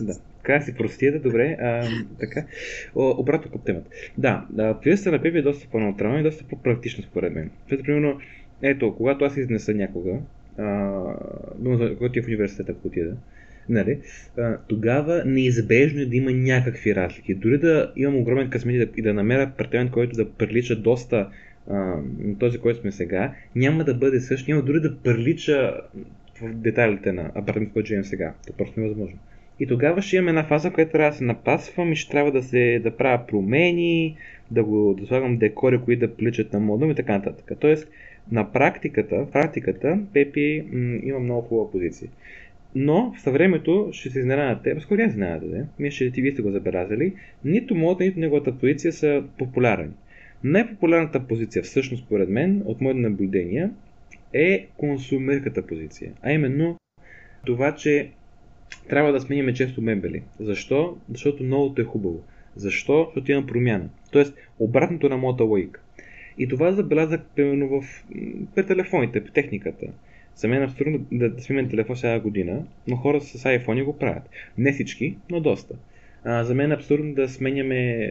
да. 0.00 0.14
Как 0.42 0.62
се 0.62 0.74
простията? 0.74 1.18
Добре. 1.18 1.56
А, 1.60 1.88
така. 2.20 2.46
О, 2.94 3.14
обратно 3.18 3.50
към 3.50 3.60
темата. 3.60 3.90
Да, 4.18 4.46
да 4.50 4.64
на 5.06 5.22
Пепи 5.22 5.38
е 5.38 5.42
доста 5.42 5.68
по-неутрална 5.68 6.20
и 6.20 6.22
доста 6.22 6.44
по-практично 6.44 7.04
според 7.04 7.32
мен. 7.32 7.50
Защото, 7.62 7.82
примерно, 7.82 8.20
ето, 8.62 8.96
когато 8.96 9.24
аз 9.24 9.36
изнеса 9.36 9.74
някога, 9.74 10.18
а, 10.58 11.02
който 11.98 12.18
е 12.18 12.22
в 12.22 12.26
университета, 12.26 12.72
ако 12.72 12.88
отида, 12.88 13.16
нали, 13.68 13.98
а, 14.38 14.56
тогава 14.68 15.22
неизбежно 15.26 16.00
е 16.00 16.06
да 16.06 16.16
има 16.16 16.30
някакви 16.30 16.94
разлики. 16.94 17.34
Дори 17.34 17.58
да 17.58 17.92
имам 17.96 18.16
огромен 18.16 18.50
късмет 18.50 18.74
и 18.74 18.78
да, 18.78 18.86
и 18.96 19.02
да 19.02 19.14
намеря 19.14 19.42
апартамент, 19.42 19.90
който 19.90 20.16
да 20.16 20.30
прилича 20.30 20.76
доста 20.76 21.28
на 21.68 22.38
този, 22.38 22.58
който 22.58 22.80
сме 22.80 22.92
сега, 22.92 23.34
няма 23.56 23.84
да 23.84 23.94
бъде 23.94 24.20
същ, 24.20 24.48
няма 24.48 24.62
дори 24.62 24.80
да 24.80 24.96
прилича 24.96 25.80
в 26.42 26.54
детайлите 26.54 27.12
на 27.12 27.30
апартамент, 27.34 27.72
който 27.72 27.86
живеем 27.86 28.04
сега. 28.04 28.34
Това 28.46 28.56
просто 28.56 28.80
невъзможно. 28.80 29.18
И 29.60 29.66
тогава 29.66 30.02
ще 30.02 30.16
имаме 30.16 30.30
една 30.30 30.44
фаза, 30.44 30.70
която 30.70 30.92
трябва 30.92 31.10
да 31.10 31.16
се 31.16 31.24
напасвам 31.24 31.92
и 31.92 31.96
ще 31.96 32.10
трябва 32.10 32.32
да, 32.32 32.42
се, 32.42 32.80
да 32.82 32.90
правя 32.90 33.26
промени, 33.26 34.16
да, 34.50 34.64
го, 34.64 34.96
да 35.00 35.06
слагам 35.06 35.38
декори, 35.38 35.78
които 35.78 36.06
да 36.06 36.14
приличат 36.14 36.52
на 36.52 36.60
модум 36.60 36.90
и 36.90 36.94
така 36.94 37.12
нататък. 37.12 37.52
Тоест, 37.60 37.88
на 38.32 38.52
практиката, 38.52 39.26
практиката 39.32 39.98
Пепи 40.12 40.64
м- 40.72 40.98
има 41.02 41.18
много 41.18 41.42
хубава 41.42 41.70
позиция. 41.70 42.10
Но 42.74 43.14
в 43.24 43.32
времето 43.32 43.88
ще 43.92 44.10
се 44.10 44.18
изненадате, 44.18 44.74
по-скоро 44.74 45.00
аз 45.02 45.10
изненадате, 45.10 45.64
мисля, 45.78 45.96
че 45.96 46.10
ти 46.10 46.22
вие 46.22 46.32
сте 46.32 46.42
го 46.42 46.50
забелязали, 46.50 47.14
нито 47.44 47.74
моята, 47.74 48.04
нито 48.04 48.20
неговата 48.20 48.58
позиция 48.58 48.92
са 48.92 49.24
популярни. 49.38 49.90
Най-популярната 50.44 51.26
позиция, 51.26 51.62
всъщност, 51.62 52.04
според 52.04 52.28
мен, 52.28 52.62
от 52.64 52.80
моите 52.80 53.00
наблюдения, 53.00 53.70
е 54.32 54.66
консумерката 54.76 55.66
позиция. 55.66 56.12
А 56.22 56.32
именно 56.32 56.76
това, 57.46 57.74
че 57.74 58.10
трябва 58.88 59.12
да 59.12 59.20
сменяме 59.20 59.54
често 59.54 59.82
мебели. 59.82 60.22
Защо? 60.40 60.96
Защото 61.10 61.44
новото 61.44 61.82
е 61.82 61.84
хубаво. 61.84 62.22
Защо? 62.56 63.04
Защото 63.04 63.32
има 63.32 63.46
промяна. 63.46 63.88
Тоест, 64.12 64.34
обратното 64.58 65.08
на 65.08 65.16
моята 65.16 65.44
логика. 65.44 65.80
И 66.40 66.48
това 66.48 66.72
забелязах 66.72 67.20
примерно 67.36 67.68
в, 67.68 68.04
при 68.54 68.66
телефоните, 68.66 69.24
при 69.24 69.30
техниката. 69.30 69.86
За 70.36 70.48
мен 70.48 70.62
е 70.62 70.64
абсурдно 70.64 71.06
да, 71.12 71.30
да 71.30 71.42
сменям 71.42 71.68
телефон 71.68 71.96
сега 71.96 72.20
година, 72.20 72.64
но 72.88 72.96
хора 72.96 73.20
с 73.20 73.44
iPhone 73.44 73.84
го 73.84 73.98
правят. 73.98 74.30
Не 74.58 74.72
всички, 74.72 75.16
но 75.30 75.40
доста. 75.40 75.74
А, 76.24 76.44
за 76.44 76.54
мен 76.54 76.70
е 76.70 76.74
абсурдно 76.74 77.14
да 77.14 77.28
сменяме 77.28 78.10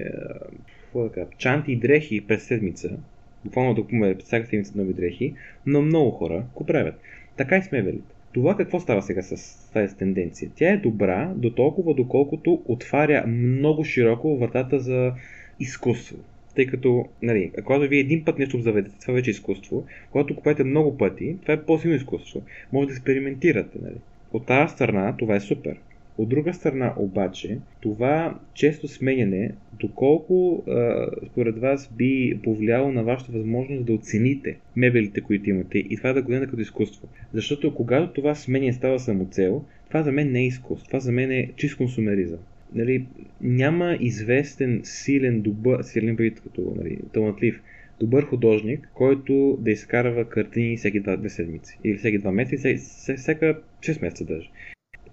да 0.95 1.25
чанти 1.38 1.71
и 1.71 1.75
дрехи 1.75 2.27
през 2.27 2.43
седмица. 2.43 2.98
Буквално 3.45 3.74
да 3.74 3.81
купуваме 3.81 4.15
всяка 4.15 4.48
седмица 4.48 4.74
нови 4.75 4.93
дрехи, 4.93 5.33
но 5.65 5.81
много 5.81 6.12
хора 6.12 6.43
го 6.55 6.65
правят. 6.65 6.95
Така 7.38 7.57
и 7.57 7.62
с 7.62 7.71
мебелите. 7.71 8.15
Това 8.33 8.57
какво 8.57 8.79
става 8.79 9.01
сега 9.01 9.21
с 9.21 9.71
тази 9.74 9.98
тенденция? 9.98 10.51
Тя 10.55 10.69
е 10.69 10.77
добра 10.77 11.33
до 11.36 11.50
толкова, 11.50 11.93
доколкото 11.93 12.62
отваря 12.65 13.27
много 13.27 13.83
широко 13.83 14.38
вратата 14.38 14.79
за 14.79 15.13
изкуство. 15.59 16.17
Тъй 16.56 16.65
като, 16.65 17.06
нали, 17.22 17.51
когато 17.65 17.89
вие 17.89 18.00
един 18.00 18.25
път 18.25 18.39
нещо 18.39 18.60
заведете, 18.60 19.00
това 19.01 19.13
вече 19.13 19.29
е 19.29 19.32
изкуство. 19.32 19.86
Когато 20.12 20.36
купете 20.36 20.63
много 20.63 20.98
пъти, 20.98 21.38
това 21.41 21.53
е 21.53 21.65
по-силно 21.65 21.96
изкуство. 21.96 22.41
Може 22.74 22.88
да 22.88 22.94
експериментирате, 22.94 23.79
нали. 23.82 23.98
От 24.34 24.46
тази 24.46 24.74
страна 24.74 25.15
това 25.18 25.36
е 25.36 25.39
супер. 25.39 25.75
От 26.18 26.29
друга 26.29 26.53
страна 26.53 26.94
обаче, 26.98 27.58
това 27.82 28.39
често 28.53 28.88
сменяне, 28.88 29.51
доколко 29.79 30.63
а, 30.68 31.08
според 31.32 31.58
вас 31.58 31.94
би 31.98 32.39
повлияло 32.44 32.91
на 32.91 33.03
вашата 33.03 33.32
възможност 33.32 33.86
да 33.86 33.94
оцените 33.94 34.58
мебелите, 34.75 35.22
които 35.22 35.50
имате 35.50 35.77
и 35.77 35.98
това 35.98 36.13
да 36.13 36.22
го 36.22 36.27
гледате 36.27 36.50
като 36.50 36.62
изкуство. 36.62 37.08
Защото 37.34 37.75
когато 37.75 38.13
това 38.13 38.36
сменяне 38.36 38.74
става 38.74 39.00
самоцел, 39.00 39.63
това 39.88 40.03
за 40.03 40.12
мен 40.12 40.32
не 40.32 40.39
е 40.39 40.46
изкуство, 40.46 40.88
това 40.88 41.00
за 41.00 41.12
мен 41.12 41.32
е 41.32 41.51
чист 41.56 41.77
консумеризъм 41.77 42.39
нали, 42.74 43.06
няма 43.42 43.98
известен 44.00 44.82
силен, 44.84 45.42
добър, 45.42 45.84
силен 45.84 46.16
бит 46.16 46.42
като 46.42 46.74
нали, 46.78 47.00
талантлив, 47.14 47.62
добър 48.00 48.24
художник, 48.24 48.90
който 48.94 49.58
да 49.62 49.72
изкарва 49.72 50.30
картини 50.30 50.78
всеки 50.78 51.00
два, 51.00 51.18
две 51.18 51.30
седмици. 51.30 51.80
Или 51.84 51.98
всеки 51.98 52.18
два 52.18 52.32
месеца, 52.32 52.76
всяка 53.16 53.60
6 53.82 54.02
месеца 54.02 54.26
даже. 54.26 54.50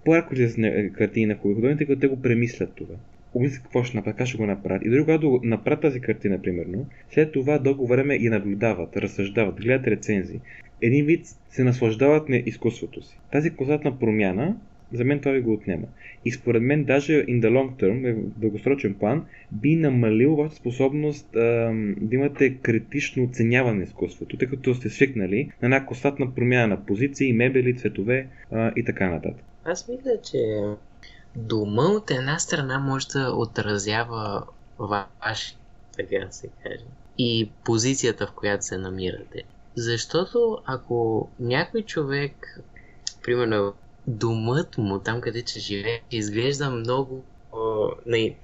По-ярко 0.05 0.33
излизат 0.33 0.93
картини 0.93 1.25
на 1.25 1.35
хубави 1.35 1.55
художници, 1.55 1.85
които 1.85 1.99
те 1.99 2.07
го 2.07 2.21
премислят 2.21 2.75
това. 2.75 2.95
Обмислят 3.33 3.63
какво 3.63 3.83
ще 3.83 3.97
направят, 3.97 4.17
как 4.17 4.27
ще 4.27 4.37
го 4.37 4.45
направят. 4.45 4.85
И 4.85 4.89
дори 4.89 4.99
когато 4.99 5.39
направят 5.43 5.81
тази 5.81 5.99
картина, 5.99 6.41
примерно, 6.41 6.87
след 7.09 7.31
това 7.31 7.59
дълго 7.59 7.87
време 7.87 8.15
я 8.15 8.31
наблюдават, 8.31 8.97
разсъждават, 8.97 9.61
гледат 9.61 9.87
рецензии. 9.87 10.39
Един 10.81 11.05
вид 11.05 11.25
се 11.49 11.63
наслаждават 11.63 12.29
на 12.29 12.37
изкуството 12.37 13.01
си. 13.01 13.19
Тази 13.31 13.49
константна 13.49 13.99
промяна 13.99 14.57
за 14.93 15.03
мен 15.03 15.19
ви 15.25 15.41
го 15.41 15.53
отнема. 15.53 15.87
И 16.25 16.31
според 16.31 16.63
мен 16.63 16.83
даже 16.83 17.13
in 17.13 17.41
the 17.41 17.49
long 17.49 17.83
term, 17.83 18.13
в 18.13 18.39
дългосрочен 18.39 18.93
план, 18.93 19.25
би 19.51 19.75
намалил 19.75 20.35
вашата 20.35 20.55
способност 20.55 21.35
а, 21.35 21.39
да 22.01 22.15
имате 22.15 22.57
критично 22.57 23.23
оценяване 23.23 23.83
изкуството, 23.83 24.37
тъй 24.37 24.47
като 24.47 24.75
сте 24.75 24.89
свикнали 24.89 25.51
на 25.61 25.65
една 25.65 25.85
константна 25.85 26.35
промяна 26.35 26.67
на 26.67 26.85
позиции, 26.85 27.33
мебели, 27.33 27.77
цветове 27.77 28.27
а, 28.51 28.71
и 28.75 28.85
така 28.85 29.09
нататък. 29.09 29.43
Аз 29.65 29.87
мисля, 29.87 30.21
че 30.31 30.37
дома 31.35 31.83
от 31.83 32.11
една 32.11 32.39
страна 32.39 32.79
може 32.79 33.07
да 33.07 33.31
отразява 33.31 34.43
ваш, 34.79 35.57
така 35.97 36.31
се 36.31 36.49
каже, 36.63 36.85
и 37.17 37.49
позицията, 37.65 38.27
в 38.27 38.31
която 38.31 38.65
се 38.65 38.77
намирате. 38.77 39.43
Защото 39.75 40.57
ако 40.65 41.29
някой 41.39 41.81
човек, 41.81 42.61
примерно 43.23 43.73
домът 44.07 44.77
му, 44.77 44.99
там 44.99 45.21
където 45.21 45.59
живее, 45.59 46.01
изглежда 46.11 46.69
много 46.69 47.25
о, 47.51 47.89
не, 48.05 48.37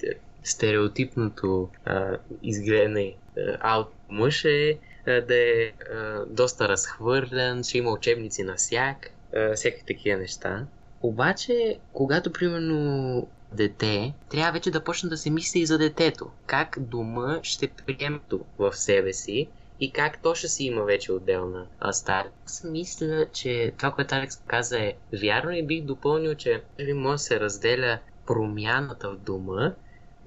стереотипното 0.43 1.70
а, 1.86 2.17
изгледане 2.43 3.15
аут 3.60 3.88
мъж 4.10 4.46
е 4.46 4.77
да 5.05 5.36
е 5.36 5.72
а, 5.93 6.25
доста 6.25 6.70
разхвърлян, 6.70 7.63
ще 7.63 7.77
има 7.77 7.91
учебници 7.91 8.43
на 8.43 8.55
всяк, 8.55 9.10
а, 9.36 9.55
такива 9.88 10.20
неща. 10.20 10.65
Обаче, 11.01 11.79
когато 11.93 12.34
примерно 12.34 13.27
дете, 13.51 14.13
трябва 14.29 14.51
вече 14.51 14.72
да 14.72 14.84
почне 14.84 15.10
да 15.10 15.17
се 15.17 15.29
мисли 15.29 15.60
и 15.60 15.65
за 15.65 15.77
детето. 15.77 16.29
Как 16.46 16.77
дома 16.79 17.39
ще 17.43 17.67
приеме 17.67 18.20
в 18.58 18.74
себе 18.74 19.13
си 19.13 19.48
и 19.83 19.91
как 19.91 20.21
то 20.21 20.35
ще 20.35 20.47
си 20.47 20.65
има 20.65 20.83
вече 20.83 21.11
отделна 21.11 21.65
стая. 21.91 22.25
Аз 22.45 22.63
мисля, 22.63 23.25
че 23.33 23.73
това, 23.77 23.91
което 23.91 24.15
Алекс 24.15 24.41
каза 24.47 24.79
е 24.79 24.93
вярно 25.21 25.51
и 25.51 25.65
бих 25.65 25.83
допълнил, 25.83 26.35
че 26.35 26.63
нали, 26.79 26.93
може 26.93 27.13
да 27.13 27.17
се 27.19 27.39
разделя 27.39 27.99
промяната 28.27 29.09
в 29.09 29.17
дома 29.17 29.73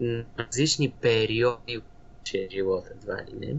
на 0.01 0.25
различни 0.39 0.91
периоди 0.91 1.79
от 1.79 2.51
живота, 2.51 2.91
едва 2.95 3.17
ли 3.17 3.47
не. 3.47 3.57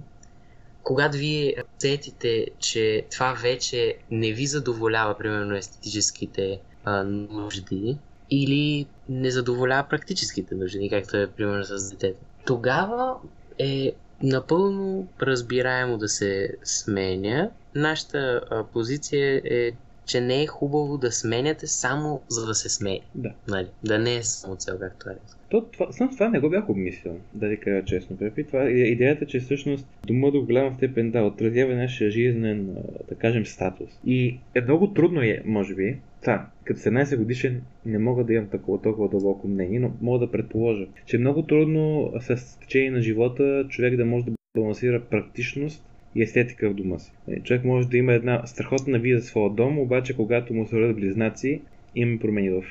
когато 0.84 1.18
вие 1.18 1.56
усетите, 1.78 2.48
че 2.60 3.06
това 3.12 3.34
вече 3.34 3.98
не 4.12 4.32
ви 4.32 4.48
задоволява, 4.48 5.18
примерно, 5.18 5.56
естетическите 5.56 6.60
а, 6.84 7.04
нужди, 7.04 7.98
или 8.30 8.88
не 9.10 9.32
задоволява 9.32 9.90
практическите 9.90 10.56
нужди, 10.56 10.90
както 10.90 11.18
е 11.18 11.28
примерно 11.28 11.64
с 11.64 11.90
детето. 11.90 12.20
Тогава 12.46 13.16
е 13.60 13.94
напълно 14.24 15.08
разбираемо 15.22 15.98
да 15.98 16.08
се 16.08 16.50
сменя. 16.64 17.50
Нашата 17.76 18.42
а, 18.52 18.64
позиция 18.64 19.42
е, 19.46 19.72
че 20.08 20.22
не 20.22 20.44
е 20.44 20.48
хубаво 20.48 20.98
да 20.98 21.12
сменяте 21.12 21.68
само 21.68 22.22
за 22.28 22.46
да 22.46 22.56
се 22.56 22.70
смее. 22.70 23.00
Да. 23.16 23.34
Нали? 23.48 23.68
Да 23.84 24.00
не 24.00 24.16
е 24.16 24.24
само 24.24 24.56
цел, 24.56 24.80
както 24.80 25.10
е. 25.10 25.16
То, 25.50 25.62
това, 25.62 25.92
сам 25.92 26.10
това 26.10 26.30
не 26.30 26.40
го 26.40 26.50
бях 26.50 26.70
обмислил, 26.70 27.14
да 27.34 27.48
ви 27.48 27.60
кажа 27.60 27.86
честно. 27.86 28.18
Пепи. 28.18 28.44
Това, 28.44 28.70
идеята, 28.70 29.26
че 29.26 29.40
всъщност 29.40 29.88
дома 30.08 30.32
до 30.32 30.42
голяма 30.42 30.76
степен 30.78 31.12
да 31.12 31.24
отразява 31.24 31.76
нашия 31.76 32.12
жизнен, 32.12 32.76
да 33.10 33.16
кажем, 33.16 33.46
статус. 33.46 33.90
И 34.06 34.40
е 34.56 34.62
много 34.62 34.94
трудно 34.94 35.22
е, 35.22 35.42
може 35.46 35.76
би, 35.76 36.00
да, 36.26 36.46
като 36.64 36.80
17 36.80 37.18
годишен 37.18 37.62
не 37.86 38.00
мога 38.00 38.24
да 38.24 38.34
имам 38.34 38.50
такова 38.50 38.82
толкова 38.82 39.10
дълбоко 39.10 39.48
мнение, 39.48 39.80
но 39.80 39.92
мога 40.02 40.20
да 40.20 40.32
предположа, 40.32 40.86
че 41.06 41.16
е 41.16 41.20
много 41.20 41.44
трудно 41.44 42.14
с 42.20 42.60
течение 42.60 42.92
на 42.92 43.02
живота 43.02 43.66
човек 43.70 43.96
да 43.96 44.06
може 44.06 44.26
да 44.26 44.32
балансира 44.56 45.02
практичност 45.02 45.84
и 46.16 46.24
естетика 46.24 46.70
в 46.70 46.74
дома 46.74 47.00
си. 47.00 47.12
Е, 47.28 47.40
човек 47.40 47.64
може 47.64 47.88
да 47.88 47.98
има 47.98 48.14
една 48.14 48.48
страхотна 48.48 49.00
виза 49.00 49.20
за 49.20 49.28
своя 49.28 49.50
дом, 49.50 49.80
обаче 49.80 50.16
когато 50.16 50.54
му 50.54 50.68
се 50.68 50.76
родят 50.76 50.96
близнаци, 50.96 51.62
има 51.96 52.20
промени 52.20 52.50
в 52.50 52.64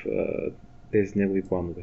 тези 0.91 1.19
негови 1.19 1.41
планове. 1.41 1.81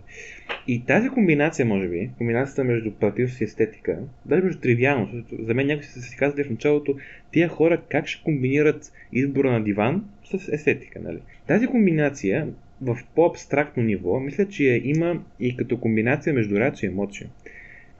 И 0.68 0.84
тази 0.84 1.08
комбинация, 1.08 1.66
може 1.66 1.88
би, 1.88 2.10
комбинацията 2.18 2.64
между 2.64 2.92
практичност 2.92 3.40
и 3.40 3.44
естетика, 3.44 3.98
даже 4.26 4.42
между 4.42 4.60
тривиалност, 4.60 5.12
за 5.38 5.54
мен 5.54 5.66
някои 5.66 5.84
са 5.84 6.00
си 6.00 6.16
казали 6.16 6.44
в 6.44 6.50
началото, 6.50 6.96
тия 7.32 7.48
хора 7.48 7.82
как 7.88 8.06
ще 8.06 8.24
комбинират 8.24 8.92
избора 9.12 9.52
на 9.52 9.64
диван 9.64 10.04
с 10.24 10.48
естетика, 10.52 11.00
нали? 11.00 11.18
Тази 11.46 11.66
комбинация 11.66 12.48
в 12.80 12.98
по-абстрактно 13.14 13.82
ниво, 13.82 14.20
мисля, 14.20 14.48
че 14.48 14.64
я 14.64 14.80
има 14.84 15.22
и 15.40 15.56
като 15.56 15.80
комбинация 15.80 16.34
между 16.34 16.56
рацио 16.56 16.86
и 16.86 16.92
емоция. 16.92 17.28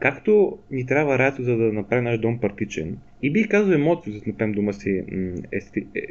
Както 0.05 0.59
ни 0.71 0.87
трябва 0.87 1.19
рацио, 1.19 1.45
за 1.45 1.57
да 1.57 1.73
направим 1.73 2.05
наш 2.05 2.19
дом 2.19 2.39
практичен, 2.41 2.99
и 3.23 3.33
бих 3.33 3.49
казал 3.49 3.73
емоция, 3.73 4.13
за 4.13 4.21
да 4.21 4.31
направим 4.31 4.55
дома 4.55 4.73
си 4.73 5.05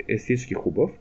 естетически 0.10 0.54
хубав, 0.54 0.92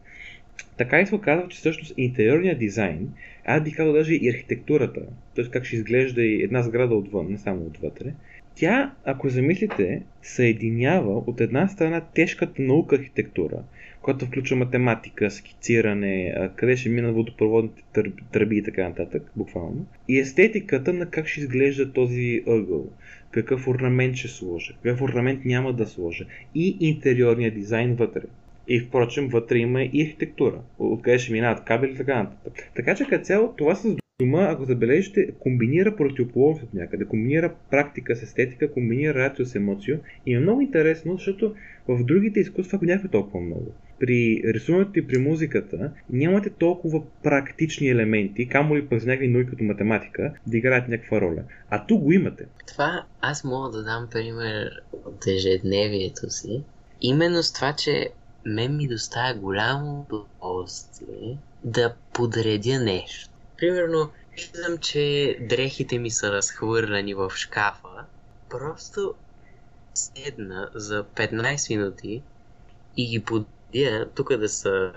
така 0.76 1.00
и 1.00 1.06
се 1.06 1.14
оказва, 1.14 1.48
че 1.48 1.58
всъщност 1.58 1.94
интериорният 1.96 2.58
дизайн, 2.58 3.08
аз 3.44 3.62
бих 3.62 3.76
казал 3.76 3.92
даже 3.92 4.14
и 4.14 4.28
архитектурата, 4.28 5.00
т.е. 5.36 5.44
как 5.44 5.64
ще 5.64 5.76
изглежда 5.76 6.22
и 6.22 6.42
една 6.42 6.62
сграда 6.62 6.94
отвън, 6.94 7.26
не 7.30 7.38
само 7.38 7.66
отвътре, 7.66 8.12
тя, 8.54 8.94
ако 9.04 9.28
замислите, 9.28 10.02
съединява 10.22 11.18
от 11.26 11.40
една 11.40 11.68
страна 11.68 12.00
тежката 12.00 12.62
наука 12.62 12.96
архитектура, 12.96 13.62
която 14.02 14.26
включва 14.26 14.56
математика, 14.56 15.30
скициране, 15.30 16.34
къде 16.56 16.76
ще 16.76 16.88
минат 16.88 17.14
водопроводните 17.14 17.82
тръби 18.32 18.56
и 18.56 18.62
така 18.62 18.88
нататък, 18.88 19.22
буквално, 19.36 19.86
и 20.08 20.18
естетиката 20.18 20.92
на 20.92 21.06
как 21.06 21.26
ще 21.26 21.40
изглежда 21.40 21.92
този 21.92 22.42
ъгъл, 22.46 22.90
какъв 23.30 23.68
орнамент 23.68 24.16
ще 24.16 24.28
сложа, 24.28 24.74
какъв 24.82 25.02
орнамент 25.02 25.44
няма 25.44 25.72
да 25.72 25.86
сложа 25.86 26.24
и 26.54 26.76
интериорния 26.80 27.50
дизайн 27.50 27.94
вътре. 27.94 28.22
И 28.68 28.80
впрочем, 28.80 29.28
вътре 29.28 29.58
има 29.58 29.82
и 29.82 30.02
архитектура, 30.02 30.60
откъде 30.78 31.18
ще 31.18 31.32
минават 31.32 31.64
кабели 31.64 31.92
и 31.92 31.96
така 31.96 32.22
нататък. 32.22 32.70
Така 32.74 32.94
че 32.94 33.04
като 33.04 33.24
цяло 33.24 33.54
това 33.56 33.74
с 33.74 33.96
дома, 34.20 34.48
ако 34.50 34.64
забележите, 34.64 35.30
комбинира 35.38 35.96
противоположност 35.96 36.62
от 36.62 36.74
някъде, 36.74 37.04
комбинира 37.04 37.54
практика 37.70 38.16
с 38.16 38.22
естетика, 38.22 38.72
комбинира 38.72 39.14
рацио 39.14 39.44
с 39.44 39.54
емоцио 39.54 39.96
и 40.26 40.34
е 40.34 40.40
много 40.40 40.60
интересно, 40.60 41.12
защото 41.12 41.54
в 41.88 42.04
другите 42.04 42.40
изкуства 42.40 42.78
го 42.78 43.08
толкова 43.10 43.44
много. 43.44 43.74
При 44.02 44.42
рисуването 44.44 44.98
и 44.98 45.06
при 45.06 45.18
музиката 45.18 45.90
нямате 46.10 46.50
толкова 46.50 47.02
практични 47.22 47.88
елементи, 47.88 48.48
камо 48.48 48.76
ли 48.76 48.88
през 48.88 49.04
някакви 49.04 49.28
науки 49.28 49.50
като 49.50 49.64
математика, 49.64 50.34
да 50.46 50.56
играят 50.56 50.88
някаква 50.88 51.20
роля. 51.20 51.42
А 51.70 51.86
тук 51.86 52.02
го 52.02 52.12
имате. 52.12 52.46
Това 52.66 53.04
аз 53.20 53.44
мога 53.44 53.70
да 53.70 53.84
дам 53.84 54.08
пример 54.10 54.82
от 54.92 55.26
ежедневието 55.26 56.30
си. 56.30 56.62
Именно 57.00 57.42
с 57.42 57.52
това, 57.52 57.72
че 57.72 58.10
мен 58.44 58.76
ми 58.76 58.88
доставя 58.88 59.34
голямо 59.34 60.06
удоволствие 60.10 61.38
да 61.64 61.94
подредя 62.12 62.80
нещо. 62.80 63.30
Примерно, 63.58 64.10
виждам, 64.36 64.78
че 64.78 65.36
дрехите 65.48 65.98
ми 65.98 66.10
са 66.10 66.32
разхвърляни 66.32 67.14
в 67.14 67.32
шкафа. 67.34 68.04
Просто 68.50 69.14
седна 69.94 70.70
за 70.74 71.04
15 71.04 71.76
минути 71.76 72.22
и 72.96 73.06
ги 73.06 73.20
подредя 73.20 73.52
тук 74.14 74.36
да 74.36 74.48
са 74.48 74.92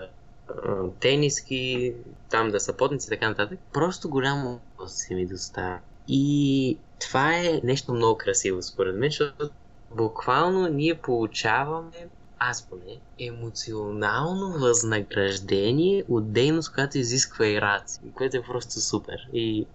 а, 0.48 0.88
тениски, 1.00 1.94
там 2.30 2.50
да 2.50 2.60
са 2.60 2.72
потници 2.72 3.06
и 3.06 3.10
така 3.10 3.28
нататък. 3.28 3.58
Просто 3.72 4.10
голямо 4.10 4.60
удоволствие 4.74 5.16
ми 5.16 5.26
доставя. 5.26 5.78
И 6.08 6.78
това 7.00 7.36
е 7.36 7.60
нещо 7.64 7.94
много 7.94 8.18
красиво 8.18 8.62
според 8.62 8.96
мен, 8.96 9.10
защото 9.10 9.50
буквално 9.96 10.68
ние 10.68 10.94
получаваме 10.94 12.08
аз 12.38 12.68
поне, 12.68 12.96
емоционално 13.20 14.58
възнаграждение 14.58 16.04
от 16.08 16.32
дейност, 16.32 16.74
която 16.74 16.98
изисква 16.98 17.46
и 17.46 17.60
раци, 17.60 18.00
което 18.14 18.36
е 18.36 18.42
просто 18.42 18.80
супер. 18.80 19.28
И 19.32 19.66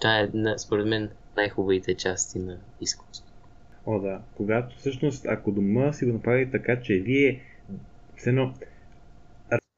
това 0.00 0.18
е, 0.18 0.28
според 0.58 0.86
мен, 0.86 1.10
най-хубавите 1.36 1.94
части 1.94 2.38
на 2.38 2.56
изкуството. 2.80 3.32
О, 3.86 4.00
да. 4.00 4.20
Когато 4.36 4.76
всъщност, 4.76 5.26
ако 5.26 5.52
дома 5.52 5.92
си 5.92 6.04
го 6.04 6.12
направи 6.12 6.50
така, 6.50 6.80
че 6.82 6.94
вие 6.94 7.42
все 8.18 8.30
едно 8.30 8.54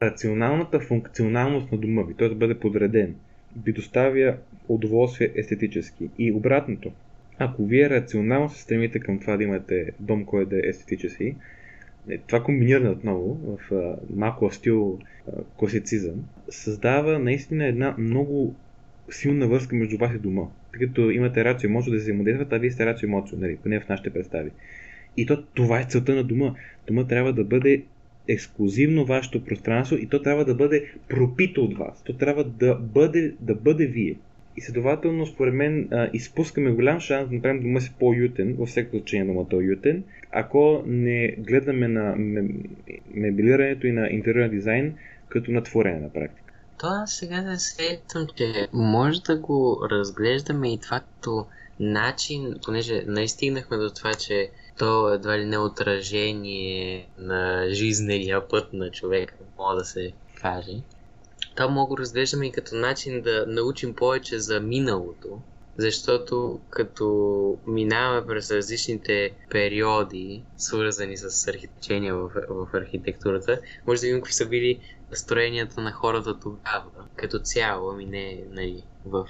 рационалната 0.02 0.80
функционалност 0.80 1.72
на 1.72 1.78
дома 1.78 2.02
ви, 2.02 2.14
т.е. 2.14 2.28
да 2.28 2.34
бъде 2.34 2.58
подреден, 2.58 3.14
ви 3.64 3.72
доставя 3.72 4.36
удоволствие 4.68 5.32
естетически. 5.36 6.10
И 6.18 6.32
обратното, 6.32 6.92
ако 7.38 7.66
вие 7.66 7.90
рационално 7.90 8.50
се 8.50 8.62
стремите 8.62 9.00
към 9.00 9.18
това 9.18 9.36
да 9.36 9.44
имате 9.44 9.90
дом, 10.00 10.24
който 10.24 10.50
да 10.50 10.56
е 10.56 10.68
естетически, 10.68 11.36
е, 12.08 12.18
това 12.18 12.42
комбиниране 12.42 12.88
отново 12.88 13.34
в 13.34 13.74
а, 13.74 13.96
малко 14.16 14.50
стил 14.50 14.98
класицизъм 15.58 16.14
създава 16.48 17.18
наистина 17.18 17.66
една 17.66 17.94
много 17.98 18.54
силна 19.10 19.48
връзка 19.48 19.76
между 19.76 19.98
вас 19.98 20.14
и 20.14 20.18
дома. 20.18 20.42
Тъй 20.72 20.86
като 20.86 21.10
имате 21.10 21.44
рацио 21.44 21.68
и 21.68 21.70
емоция 21.70 21.92
да 21.92 21.98
се 21.98 22.02
взаимодействат, 22.02 22.52
а 22.52 22.58
вие 22.58 22.70
сте 22.70 22.86
рацио 22.86 23.06
и 23.06 23.10
емоция, 23.10 23.38
нали, 23.38 23.56
поне 23.56 23.80
в 23.80 23.88
нашите 23.88 24.10
представи. 24.10 24.50
И 25.16 25.26
то, 25.26 25.44
това 25.54 25.80
е 25.80 25.86
целта 25.88 26.14
на 26.14 26.24
дома. 26.24 26.54
Дома 26.86 27.06
трябва 27.06 27.32
да 27.32 27.44
бъде 27.44 27.84
ексклюзивно 28.30 29.04
вашето 29.04 29.44
пространство 29.44 29.96
и 29.96 30.08
то 30.08 30.22
трябва 30.22 30.44
да 30.44 30.54
бъде 30.54 30.92
пропито 31.08 31.64
от 31.64 31.78
вас. 31.78 32.02
То 32.02 32.12
трябва 32.12 32.44
да 32.44 32.74
бъде, 32.74 33.34
да 33.40 33.54
бъде 33.54 33.86
вие. 33.86 34.16
И 34.56 34.60
следователно, 34.60 35.26
според 35.26 35.54
мен, 35.54 35.88
изпускаме 36.12 36.70
голям 36.70 37.00
шанс 37.00 37.28
да 37.28 37.34
направим 37.34 37.62
дома 37.62 37.80
си 37.80 37.92
по-ютен, 37.98 38.54
във 38.54 38.68
всяко 38.68 38.96
значение 38.96 39.24
на 39.24 39.32
думата 39.32 39.64
ютен, 39.64 40.04
ако 40.32 40.82
не 40.86 41.34
гледаме 41.38 41.88
на 41.88 42.14
мебелирането 43.14 43.86
и 43.86 43.92
на 43.92 44.08
интериорен 44.10 44.50
дизайн 44.50 44.94
като 45.28 45.50
на 45.50 45.62
творене 45.62 46.00
на 46.00 46.12
практика. 46.12 46.52
То 46.78 46.86
аз 46.86 47.12
сега 47.12 47.42
да 47.42 47.58
сетвам, 47.58 48.26
че 48.36 48.68
може 48.72 49.22
да 49.22 49.38
го 49.38 49.80
разглеждаме 49.90 50.72
и 50.72 50.80
това 50.80 51.00
като 51.00 51.46
начин, 51.80 52.54
понеже 52.64 53.02
наистигнахме 53.06 53.76
до 53.76 53.90
това, 53.90 54.14
че 54.14 54.50
то 54.80 55.14
едва 55.14 55.38
ли 55.38 55.44
не 55.44 55.58
отражение 55.58 57.08
на 57.18 57.66
жизнения 57.70 58.48
път 58.48 58.72
на 58.72 58.90
човека, 58.90 59.34
мога 59.58 59.76
да 59.76 59.84
се 59.84 60.12
каже. 60.34 60.72
Това 61.56 61.68
мога 61.68 61.96
да 61.96 62.02
разглеждаме 62.02 62.46
и 62.46 62.52
като 62.52 62.74
начин 62.74 63.22
да 63.22 63.44
научим 63.48 63.94
повече 63.94 64.38
за 64.38 64.60
миналото, 64.60 65.40
защото 65.76 66.60
като 66.70 67.58
минаваме 67.66 68.26
през 68.26 68.50
различните 68.50 69.30
периоди, 69.50 70.44
свързани 70.56 71.16
с 71.16 71.48
архитектурния 71.48 72.14
в, 72.14 72.30
в 72.48 72.68
архитектурата, 72.74 73.60
може 73.86 74.00
да 74.00 74.06
видим 74.06 74.20
какви 74.20 74.34
са 74.34 74.46
били 74.46 74.80
строенията 75.12 75.80
на 75.80 75.92
хората 75.92 76.40
тогава, 76.40 76.90
като 77.16 77.38
цяло, 77.38 77.90
ами 77.90 78.06
не 78.06 78.44
нали, 78.50 78.82
в 79.06 79.28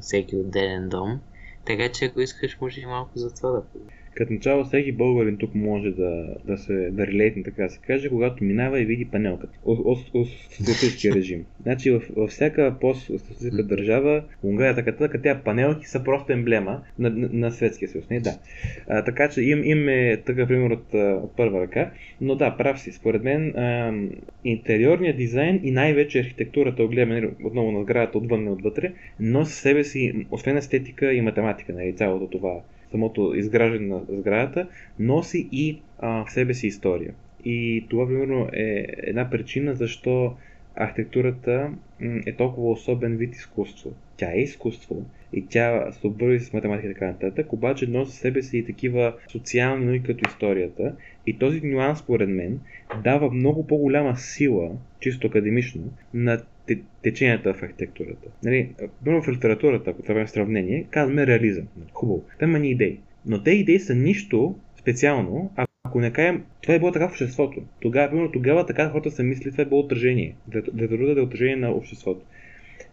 всеки 0.00 0.36
отделен 0.36 0.88
дом. 0.88 1.20
Така 1.66 1.92
че 1.92 2.04
ако 2.04 2.20
искаш, 2.20 2.58
може 2.60 2.80
и 2.80 2.86
малко 2.86 3.10
за 3.14 3.34
това 3.34 3.50
да 3.50 3.62
поговорим. 3.64 4.01
Като 4.14 4.32
начало 4.32 4.64
всеки 4.64 4.92
българин 4.92 5.36
тук 5.36 5.54
може 5.54 5.90
да, 5.90 6.36
да 6.44 6.58
се 6.58 6.90
да 6.90 7.06
релейтне, 7.06 7.42
така 7.42 7.62
да 7.62 7.70
се 7.70 7.78
каже, 7.86 8.08
когато 8.08 8.44
минава 8.44 8.80
и 8.80 8.84
види 8.84 9.04
панелката. 9.04 9.58
От 9.64 9.98
социалистическия 9.98 11.14
режим. 11.14 11.44
Значи 11.62 11.90
във, 11.90 12.10
във 12.16 12.30
всяка 12.30 12.74
пост-социалистическа 12.80 13.62
държава, 13.62 14.24
Унгария, 14.42 14.74
така, 14.74 14.92
така, 14.92 15.20
тези 15.20 15.40
панелки 15.44 15.86
са 15.86 16.04
просто 16.04 16.32
емблема 16.32 16.82
на, 16.98 17.10
на, 17.10 17.28
на 17.32 17.50
Светския 17.50 17.88
съюз. 17.88 18.10
Не, 18.10 18.20
да. 18.20 18.38
А, 18.88 19.04
така 19.04 19.28
че 19.28 19.42
им, 19.42 19.64
им 19.64 19.88
е 19.88 20.22
такъв 20.26 20.48
пример 20.48 20.70
от, 20.70 20.94
от 21.24 21.36
първа 21.36 21.60
ръка. 21.60 21.90
Но 22.20 22.34
да, 22.34 22.56
прав 22.56 22.80
си. 22.80 22.92
Според 22.92 23.22
мен 23.22 23.48
а, 23.56 23.94
интериорният 24.44 25.16
дизайн 25.16 25.60
и 25.62 25.70
най-вече 25.70 26.20
архитектурата, 26.20 26.82
огледаме 26.82 27.20
нали, 27.20 27.30
отново 27.44 27.72
на 27.72 27.82
сградата 27.82 28.18
отвън 28.18 28.46
и 28.46 28.50
отвътре, 28.50 28.92
но 29.20 29.44
със 29.44 29.58
себе 29.58 29.84
си, 29.84 30.26
освен 30.30 30.56
естетика 30.56 31.12
и 31.12 31.20
математика, 31.20 31.72
нали, 31.72 31.96
цялото 31.96 32.26
това 32.26 32.60
самото 32.92 33.34
изграждане 33.34 33.86
на 33.86 34.00
сградата, 34.08 34.68
носи 34.98 35.48
и 35.52 35.80
а, 35.98 36.24
в 36.24 36.32
себе 36.32 36.54
си 36.54 36.66
история. 36.66 37.14
И 37.44 37.86
това, 37.90 38.06
примерно, 38.06 38.48
е 38.52 38.86
една 39.02 39.30
причина 39.30 39.74
защо 39.74 40.34
архитектурата 40.74 41.70
е 42.26 42.32
толкова 42.32 42.70
особен 42.70 43.16
вид 43.16 43.34
изкуство. 43.34 43.92
Тя 44.16 44.32
е 44.32 44.40
изкуство 44.40 45.04
и 45.32 45.46
тя 45.46 45.92
се 45.92 46.06
обвързва 46.06 46.46
с 46.46 46.52
математика 46.52 46.88
и 46.88 46.92
така 46.92 47.06
нататък, 47.06 47.52
обаче 47.52 47.86
носи 47.86 48.16
себе 48.16 48.42
си 48.42 48.58
и 48.58 48.64
такива 48.64 49.14
социални 49.28 49.84
науки 49.84 50.02
като 50.02 50.28
историята. 50.28 50.96
И 51.26 51.38
този 51.38 51.60
нюанс, 51.60 51.98
според 51.98 52.28
мен, 52.28 52.60
дава 53.04 53.30
много 53.30 53.66
по-голяма 53.66 54.16
сила, 54.16 54.70
чисто 55.00 55.26
академично, 55.26 55.92
на 56.14 56.42
теченията 57.02 57.54
в 57.54 57.62
архитектурата. 57.62 58.28
Нали, 58.44 58.70
в 59.06 59.28
литературата, 59.28 59.90
ако 59.90 60.18
е 60.18 60.26
сравнение, 60.26 60.86
казваме 60.90 61.26
реализъм. 61.26 61.64
Хубаво. 61.92 62.24
Там 62.38 62.52
ни 62.52 62.70
идеи. 62.70 63.00
Но 63.26 63.42
те 63.42 63.50
идеи 63.50 63.80
са 63.80 63.94
нищо 63.94 64.54
специално, 64.76 65.52
ако 65.84 66.00
не 66.00 66.12
кажем, 66.12 66.44
това 66.62 66.74
е 66.74 66.78
било 66.78 66.92
така 66.92 67.08
в 67.08 67.10
обществото. 67.10 67.62
Тогава, 67.80 68.10
примерно, 68.10 68.32
тогава 68.32 68.66
така 68.66 68.88
хората 68.88 69.10
са 69.10 69.22
мисли, 69.22 69.50
това 69.50 69.62
е 69.62 69.66
било 69.66 69.80
отражение. 69.80 70.36
Литературата 70.54 71.20
е 71.20 71.22
отражение 71.22 71.56
на 71.56 71.70
обществото. 71.70 72.26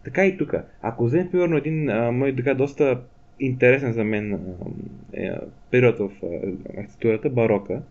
Така 0.04 0.26
и 0.26 0.36
тук. 0.36 0.54
Ако 0.82 1.04
вземем, 1.04 1.30
примерно, 1.30 1.56
един 1.56 1.84
мой 2.12 2.36
така 2.36 2.54
доста 2.54 3.00
интересен 3.40 3.92
за 3.92 4.04
мен 4.04 4.40
е, 5.12 5.30
период 5.70 5.98
в 5.98 6.10
архитектурата, 6.78 7.30
барока, 7.30 7.82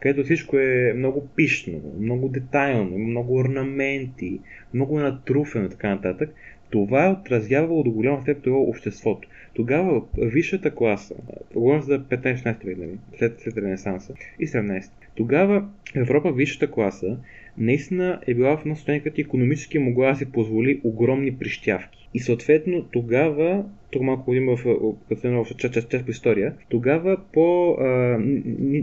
където 0.00 0.24
всичко 0.24 0.58
е 0.58 0.92
много 0.96 1.28
пишно, 1.36 1.80
много 2.00 2.28
детайлно, 2.28 2.98
много 2.98 3.34
орнаменти, 3.34 4.40
много 4.74 4.98
натруфено 4.98 5.66
и 5.66 5.70
така 5.70 5.88
нататък, 5.88 6.30
това 6.70 7.06
е 7.06 7.12
отразявало 7.12 7.82
до 7.82 7.90
голяма 7.90 8.22
степен 8.22 8.52
обществото. 8.54 9.28
Тогава 9.54 10.02
висшата 10.18 10.74
класа, 10.74 11.14
говорим 11.54 11.82
за 11.82 12.00
15-16 12.00 12.64
век, 12.64 12.78
нали, 12.78 12.98
след, 13.18 13.40
след 13.40 13.56
Ренесанса 13.56 14.14
и 14.40 14.46
17. 14.46 14.90
Тогава 15.16 15.68
Европа, 15.94 16.32
висшата 16.32 16.70
класа, 16.70 17.16
наистина 17.58 18.20
е 18.26 18.34
била 18.34 18.56
в 18.56 18.60
едно 18.60 18.76
състояние, 18.76 19.04
като 19.04 19.20
економически 19.20 19.78
могла 19.78 20.10
да 20.10 20.18
си 20.18 20.32
позволи 20.32 20.80
огромни 20.84 21.32
прищявки. 21.32 22.08
И 22.14 22.20
съответно 22.20 22.84
тогава, 22.92 23.64
тук 23.90 24.02
малко 24.02 24.34
има 24.34 24.56
в, 24.56 24.64
в 25.10 25.56
част, 25.56 26.04
по 26.04 26.10
история, 26.10 26.54
тогава 26.68 27.20
по 27.32 27.70
а, 27.72 28.18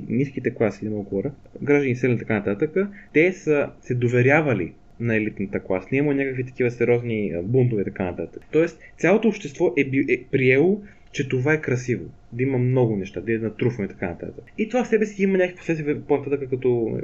ниските 0.09 0.53
класи, 0.53 0.85
да 0.85 0.91
говоря, 0.91 1.31
граждани, 1.61 1.95
селени 1.95 2.15
и 2.15 2.19
така 2.19 2.33
нататък, 2.33 2.77
те 3.13 3.33
са 3.33 3.69
се 3.81 3.95
доверявали 3.95 4.73
на 4.99 5.15
елитната 5.15 5.59
класа. 5.59 5.88
Няма 5.91 6.13
някакви 6.13 6.45
такива 6.45 6.71
сериозни 6.71 7.33
бунтове 7.43 7.81
и 7.81 7.85
така 7.85 8.03
нататък. 8.03 8.43
Тоест, 8.51 8.79
цялото 8.97 9.27
общество 9.27 9.73
е, 9.77 9.83
би, 9.83 10.05
е 10.09 10.23
приело, 10.31 10.81
че 11.11 11.29
това 11.29 11.53
е 11.53 11.61
красиво. 11.61 12.05
Да 12.33 12.43
има 12.43 12.57
много 12.57 12.95
неща, 12.95 13.21
да 13.21 13.33
е 13.33 13.38
натрупване 13.38 13.85
и 13.85 13.89
така 13.89 14.09
нататък. 14.09 14.43
И 14.57 14.69
това 14.69 14.83
в 14.83 14.88
себе 14.88 15.05
си 15.05 15.23
има 15.23 15.38
някакви 15.38 15.57
последствия 15.57 16.01
по-нататък 16.01 16.49
като 16.49 16.99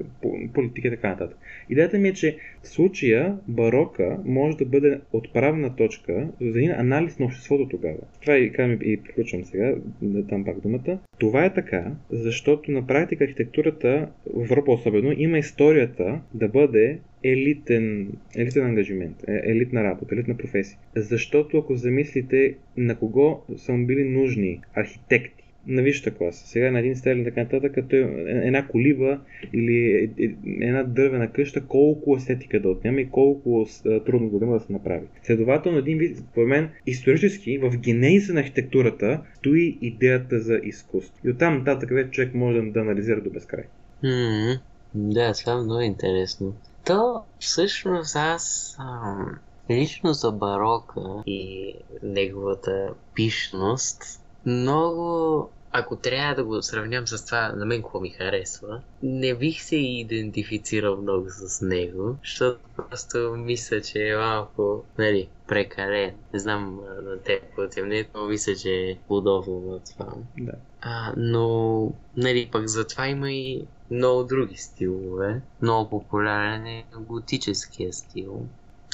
политика 0.53 0.87
и 0.87 0.91
така 0.91 1.09
нататък. 1.09 1.37
Идеята 1.69 1.97
ми 1.97 2.09
е, 2.09 2.13
че 2.13 2.37
в 2.63 2.67
случая 2.67 3.37
барока 3.47 4.17
може 4.25 4.57
да 4.57 4.65
бъде 4.65 4.99
отправна 5.13 5.75
точка 5.75 6.27
за 6.41 6.59
един 6.59 6.71
анализ 6.71 7.19
на 7.19 7.25
обществото 7.25 7.67
тогава. 7.69 7.99
Това 8.21 8.37
и, 8.37 8.51
казвам, 8.51 8.79
и 8.81 8.97
приключвам 8.97 9.45
сега, 9.45 9.75
да 10.01 10.23
дам 10.23 10.45
пак 10.45 10.59
думата. 10.59 10.99
Това 11.19 11.45
е 11.45 11.53
така, 11.53 11.91
защото 12.09 12.71
на 12.71 12.87
практика 12.87 13.23
архитектурата 13.23 14.09
в 14.33 14.43
Европа 14.43 14.71
особено 14.71 15.13
има 15.17 15.37
историята 15.37 16.21
да 16.33 16.47
бъде 16.47 16.99
елитен, 17.23 18.11
елитен 18.35 18.65
ангажимент, 18.65 19.15
е, 19.27 19.41
елитна 19.43 19.83
работа, 19.83 20.15
елитна 20.15 20.37
професия. 20.37 20.77
Защото 20.95 21.57
ако 21.57 21.75
замислите 21.75 22.55
на 22.77 22.95
кого 22.95 23.43
са 23.57 23.73
били 23.77 24.03
нужни 24.03 24.61
архитекти, 24.73 25.20
на 25.67 25.81
висшата 25.81 26.11
класа. 26.11 26.47
Сега 26.47 26.71
на 26.71 26.79
един 26.79 26.95
стелен 26.95 27.23
така 27.23 27.43
нататък, 27.43 27.73
като 27.73 27.95
е 27.95 27.99
една 28.27 28.67
колиба 28.67 29.19
или 29.53 29.75
е, 29.75 30.23
е, 30.23 30.35
една 30.61 30.83
дървена 30.83 31.31
къща, 31.31 31.65
колко 31.67 32.15
естетика 32.15 32.59
да 32.59 32.69
отнема 32.69 33.01
и 33.01 33.09
колко 33.09 33.67
трудно 34.05 34.29
да 34.29 34.45
има 34.45 34.53
да 34.53 34.59
се 34.59 34.73
направи. 34.73 35.05
Следователно, 35.23 35.77
един 35.77 35.97
вид, 35.97 36.17
според 36.17 36.47
мен, 36.47 36.69
исторически 36.87 37.57
в 37.57 37.77
генеза 37.77 38.33
на 38.33 38.39
архитектурата 38.39 39.21
стои 39.37 39.77
идеята 39.81 40.39
за 40.39 40.59
изкуство. 40.63 41.27
И 41.27 41.29
оттам 41.29 41.57
нататък 41.57 41.89
вече 41.89 42.11
човек 42.11 42.33
може 42.33 42.61
да, 42.61 42.79
анализира 42.79 43.21
до 43.21 43.29
безкрай. 43.29 43.63
Mm-hmm. 44.03 44.59
Да, 44.93 45.33
това 45.33 45.53
е 45.53 45.55
много 45.55 45.81
интересно. 45.81 46.53
То 46.85 47.23
всъщност 47.39 48.15
аз 48.15 48.75
ам, 48.79 49.37
лично 49.69 50.13
за 50.13 50.31
барока 50.31 51.01
и 51.25 51.73
неговата 52.03 52.93
пишност 53.15 54.21
много 54.45 55.49
ако 55.71 55.95
трябва 55.95 56.35
да 56.35 56.43
го 56.43 56.61
сравням 56.61 57.07
с 57.07 57.25
това, 57.25 57.51
на 57.55 57.65
мен 57.65 57.81
какво 57.81 57.99
ми 57.99 58.09
харесва, 58.09 58.81
не 59.03 59.35
бих 59.35 59.61
се 59.61 59.75
идентифицирал 59.75 61.01
много 61.01 61.25
с 61.29 61.65
него, 61.65 62.17
защото 62.23 62.59
просто 62.75 63.35
мисля, 63.37 63.81
че 63.81 64.07
е 64.07 64.17
малко, 64.17 64.83
нали, 64.97 65.29
прекален. 65.47 66.15
Не 66.33 66.39
знам 66.39 66.79
на 67.03 67.17
теб 67.17 67.41
какво 67.41 67.67
ти 67.67 68.05
но 68.15 68.27
мисля, 68.27 68.55
че 68.55 68.69
е 68.69 68.97
удобно 69.09 69.59
на 69.59 69.79
това. 69.79 70.13
Да. 70.37 70.51
А, 70.81 71.13
но, 71.17 71.93
нали, 72.17 72.49
пък 72.51 72.67
затова 72.67 73.07
има 73.07 73.31
и 73.31 73.67
много 73.91 74.23
други 74.23 74.55
стилове. 74.57 75.41
Много 75.61 75.89
популярен 75.89 76.65
е 76.65 76.85
готическия 76.99 77.93
стил, 77.93 78.45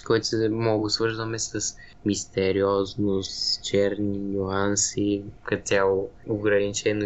който 0.08 0.26
се 0.26 0.50
мога 0.50 0.90
свързваме 0.90 1.40
с 1.40 1.76
мистериозност, 2.06 3.64
черни 3.64 4.18
нюанси, 4.18 5.24
като 5.44 5.64
цяло 5.64 6.10
ограничено 6.28 7.06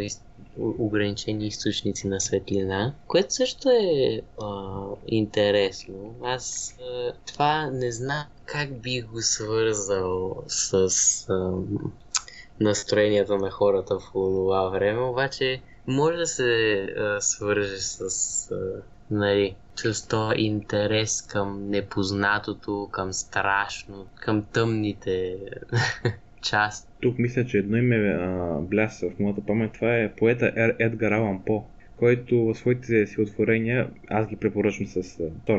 ограничени 0.57 1.47
източници 1.47 2.07
на 2.07 2.21
светлина, 2.21 2.93
което 3.07 3.33
също 3.33 3.69
е 3.69 4.21
а, 4.41 4.81
интересно. 5.07 6.15
Аз 6.23 6.75
а, 6.81 7.13
това 7.25 7.69
не 7.71 7.91
знам 7.91 8.23
как 8.45 8.81
би 8.81 9.01
го 9.01 9.21
свързал 9.21 10.43
с 10.47 10.73
а, 11.29 11.51
настроенията 12.59 13.37
на 13.37 13.51
хората 13.51 13.99
в 13.99 14.11
това 14.13 14.69
време, 14.69 15.01
обаче 15.01 15.61
може 15.87 16.17
да 16.17 16.27
се 16.27 16.73
а, 16.81 17.21
свърже 17.21 17.77
с 17.77 18.01
а, 18.51 18.81
нали, 19.11 19.55
този 20.09 20.35
интерес 20.37 21.21
към 21.21 21.69
непознатото, 21.69 22.89
към 22.91 23.13
страшно, 23.13 24.07
към 24.15 24.45
тъмните 24.53 25.37
части. 26.41 26.91
Тук 27.01 27.19
мисля, 27.19 27.45
че 27.45 27.57
едно 27.57 27.77
име 27.77 27.95
а, 27.95 28.57
бляса 28.61 29.09
в 29.09 29.19
моята 29.19 29.41
памет. 29.45 29.73
Това 29.73 29.97
е 29.97 30.13
поета 30.15 30.75
Едгар 30.79 31.11
Алан 31.11 31.41
По 31.45 31.63
който 32.01 32.45
в 32.45 32.55
своите 32.55 33.05
си 33.05 33.21
отворения, 33.21 33.89
аз 34.07 34.27
ги 34.27 34.35
препоръчвам 34.35 34.87
с 34.87 35.19
то 35.45 35.57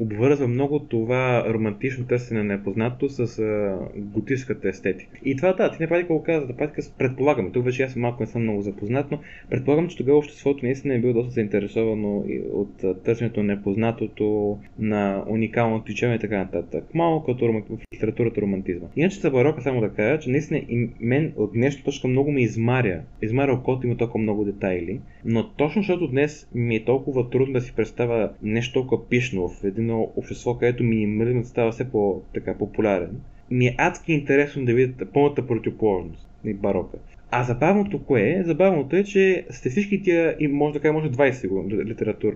обвързва 0.00 0.48
много 0.48 0.78
това 0.78 1.44
романтично 1.48 2.06
търсене 2.06 2.42
на 2.42 2.56
непознато 2.56 3.08
с 3.08 3.38
а, 3.38 3.78
готическата 3.96 4.68
естетика. 4.68 5.18
И 5.24 5.36
това 5.36 5.52
да, 5.52 5.70
ти 5.70 5.76
не 5.80 5.88
прави 5.88 6.02
какво 6.02 6.22
каза, 6.22 6.46
да 6.46 6.56
прави 6.56 6.72
предполагаме, 6.98 7.50
тук 7.50 7.64
вече 7.64 7.82
аз 7.82 7.96
малко 7.96 8.22
не 8.22 8.26
съм 8.26 8.42
много 8.42 8.62
запознат, 8.62 9.10
но 9.10 9.20
предполагам, 9.50 9.88
че 9.88 9.96
тогава 9.96 10.18
обществото 10.18 10.64
наистина 10.64 10.94
е 10.94 10.98
било 10.98 11.12
доста 11.12 11.30
заинтересовано 11.30 12.24
от 12.52 13.04
търсенето 13.04 13.42
на 13.42 13.54
непознатото, 13.54 14.58
на 14.78 15.24
уникалното 15.28 15.92
изчеване 15.92 16.16
и 16.16 16.20
така 16.20 16.38
нататък. 16.38 16.84
Малко 16.94 17.26
като 17.26 17.44
в 17.76 17.94
литературата 17.94 18.40
романтизма. 18.40 18.86
Иначе 18.96 19.20
за 19.20 19.30
барока 19.30 19.62
само 19.62 19.80
да 19.80 19.88
кажа, 19.88 20.18
че 20.18 20.30
наистина 20.30 20.58
и 20.58 20.90
мен 21.00 21.32
от 21.36 21.52
днешна 21.52 21.84
точка 21.84 22.08
много 22.08 22.32
ме 22.32 22.42
измаря. 22.42 23.00
Измаря 23.22 23.52
окото 23.52 23.86
има 23.86 23.96
толкова 23.96 24.22
много 24.22 24.44
детайли, 24.44 25.00
но 25.24 25.37
но 25.38 25.48
точно 25.48 25.82
защото 25.82 26.08
днес 26.08 26.48
ми 26.54 26.76
е 26.76 26.84
толкова 26.84 27.30
трудно 27.30 27.52
да 27.52 27.60
си 27.60 27.72
представя 27.76 28.30
нещо 28.42 28.72
толкова 28.72 29.08
пишно 29.08 29.48
в 29.48 29.64
едно 29.64 30.12
общество, 30.16 30.58
където 30.58 30.84
минимализмът 30.84 31.46
става 31.46 31.72
все 31.72 31.90
по-популярен, 31.92 33.20
ми 33.50 33.66
е 33.66 33.74
адски 33.78 34.12
интересно 34.12 34.64
да 34.64 34.74
видя 34.74 35.06
пълната 35.12 35.46
противоположност 35.46 36.28
и 36.44 36.54
барока. 36.54 36.98
А 37.30 37.44
забавното 37.44 38.04
кое 38.04 38.30
е? 38.30 38.42
Забавното 38.44 38.96
е, 38.96 39.04
че 39.04 39.46
сте 39.50 39.70
всички 39.70 40.02
тия, 40.02 40.36
може 40.50 40.72
да 40.74 40.80
кажа, 40.80 40.92
може 40.92 41.10
20 41.10 41.86
литератур, 41.86 42.34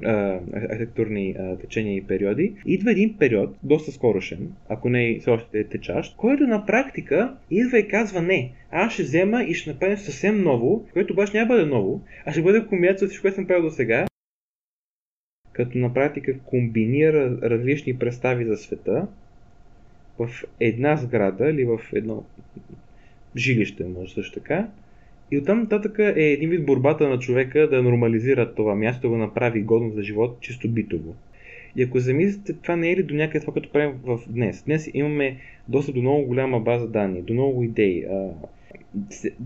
архитектурни 0.55 1.37
течения 1.61 1.97
и 1.97 2.07
периоди, 2.07 2.55
идва 2.67 2.93
един 2.93 3.19
период, 3.19 3.57
доста 3.63 3.93
скорошен, 3.93 4.53
ако 4.69 4.89
не 4.89 5.11
и 5.11 5.21
все 5.21 5.31
още 5.31 5.59
е 5.59 5.65
течащ, 5.65 6.17
който 6.17 6.47
на 6.47 6.67
практика 6.67 7.37
идва 7.51 7.79
и 7.79 7.89
казва 7.89 8.23
не, 8.23 8.53
аз 8.71 8.93
ще 8.93 9.03
взема 9.03 9.43
и 9.43 9.55
ще 9.55 9.71
направя 9.71 9.97
съвсем 9.97 10.43
ново, 10.43 10.87
което 10.93 11.13
обаче 11.13 11.37
няма 11.37 11.49
бъде 11.49 11.65
ново, 11.65 12.01
а 12.27 12.33
ще 12.33 12.43
бъде 12.43 12.67
комбинация 12.67 13.05
от 13.05 13.11
всичко, 13.11 13.23
което 13.23 13.35
съм 13.35 13.47
правил 13.47 13.63
до 13.63 13.71
сега, 13.71 14.07
като 15.53 15.79
на 15.79 15.95
практика 15.95 16.39
комбинира 16.39 17.39
различни 17.43 17.99
представи 17.99 18.45
за 18.45 18.57
света 18.57 19.07
в 20.19 20.29
една 20.61 20.97
сграда 20.97 21.51
или 21.51 21.65
в 21.65 21.81
едно 21.93 22.25
жилище, 23.37 23.85
може 23.85 24.15
също 24.15 24.41
така, 24.41 24.69
и 25.33 25.39
оттам 25.39 25.61
нататък 25.61 25.99
е 25.99 26.23
един 26.23 26.51
вид 26.51 26.67
борбата 26.67 27.09
на 27.09 27.19
човека 27.19 27.69
да 27.69 27.83
нормализира 27.83 28.55
това 28.55 28.75
място, 28.75 29.03
да 29.03 29.09
го 29.09 29.17
направи 29.17 29.63
годно 29.63 29.91
за 29.91 30.03
живот, 30.03 30.37
чисто 30.41 30.69
битово. 30.69 31.15
И 31.77 31.83
ако 31.83 31.99
замислите, 31.99 32.53
това 32.53 32.77
не 32.77 32.91
е 32.91 32.97
ли 32.97 33.03
до 33.03 33.15
някъде 33.15 33.41
това, 33.41 33.55
като 33.55 33.73
правим 33.73 33.95
в 34.05 34.21
днес? 34.29 34.63
Днес 34.63 34.91
имаме 34.95 35.37
доста 35.69 35.93
до 35.93 36.01
много 36.01 36.27
голяма 36.27 36.61
база 36.61 36.89
данни, 36.89 37.23
до 37.23 37.33
много 37.33 37.63
идеи. 37.63 38.07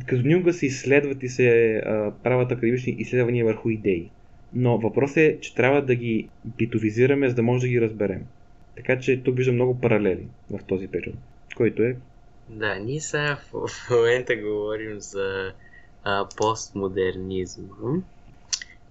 като 0.06 0.22
никога 0.22 0.52
се 0.52 0.66
изследват 0.66 1.22
и 1.22 1.28
се 1.28 1.80
правят 2.22 2.52
академични 2.52 2.96
изследвания 2.98 3.44
върху 3.44 3.70
идеи. 3.70 4.10
Но 4.54 4.78
въпросът 4.78 5.16
е, 5.16 5.38
че 5.40 5.54
трябва 5.54 5.82
да 5.82 5.94
ги 5.94 6.28
битовизираме, 6.58 7.28
за 7.28 7.34
да 7.34 7.42
може 7.42 7.60
да 7.60 7.68
ги 7.68 7.80
разберем. 7.80 8.22
Така 8.76 8.98
че 8.98 9.22
тук 9.22 9.36
виждам 9.36 9.54
много 9.54 9.80
паралели 9.80 10.26
в 10.50 10.64
този 10.64 10.88
период, 10.88 11.16
който 11.56 11.82
е... 11.82 11.96
Да, 12.48 12.78
ние 12.78 13.00
сега 13.00 13.38
в 13.52 13.68
момента 13.90 14.36
говорим 14.36 15.00
за 15.00 15.52
а, 16.06 16.28
постмодернизма. 16.36 18.02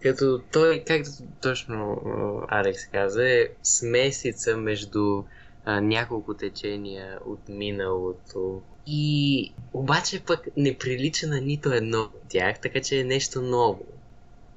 Като 0.01 0.41
той, 0.51 0.83
както 0.87 1.09
точно 1.41 2.01
Алекс 2.47 2.85
каза, 2.85 3.29
е 3.29 3.47
смесица 3.63 4.57
между 4.57 5.23
а, 5.65 5.81
няколко 5.81 6.33
течения 6.33 7.19
от 7.25 7.49
миналото. 7.49 8.61
И 8.87 9.53
обаче 9.73 10.23
пък 10.23 10.47
не 10.57 10.77
прилича 10.77 11.27
на 11.27 11.41
нито 11.41 11.73
едно 11.73 12.01
от 12.01 12.21
тях, 12.29 12.59
така 12.59 12.81
че 12.81 12.99
е 12.99 13.03
нещо 13.03 13.41
ново. 13.41 13.85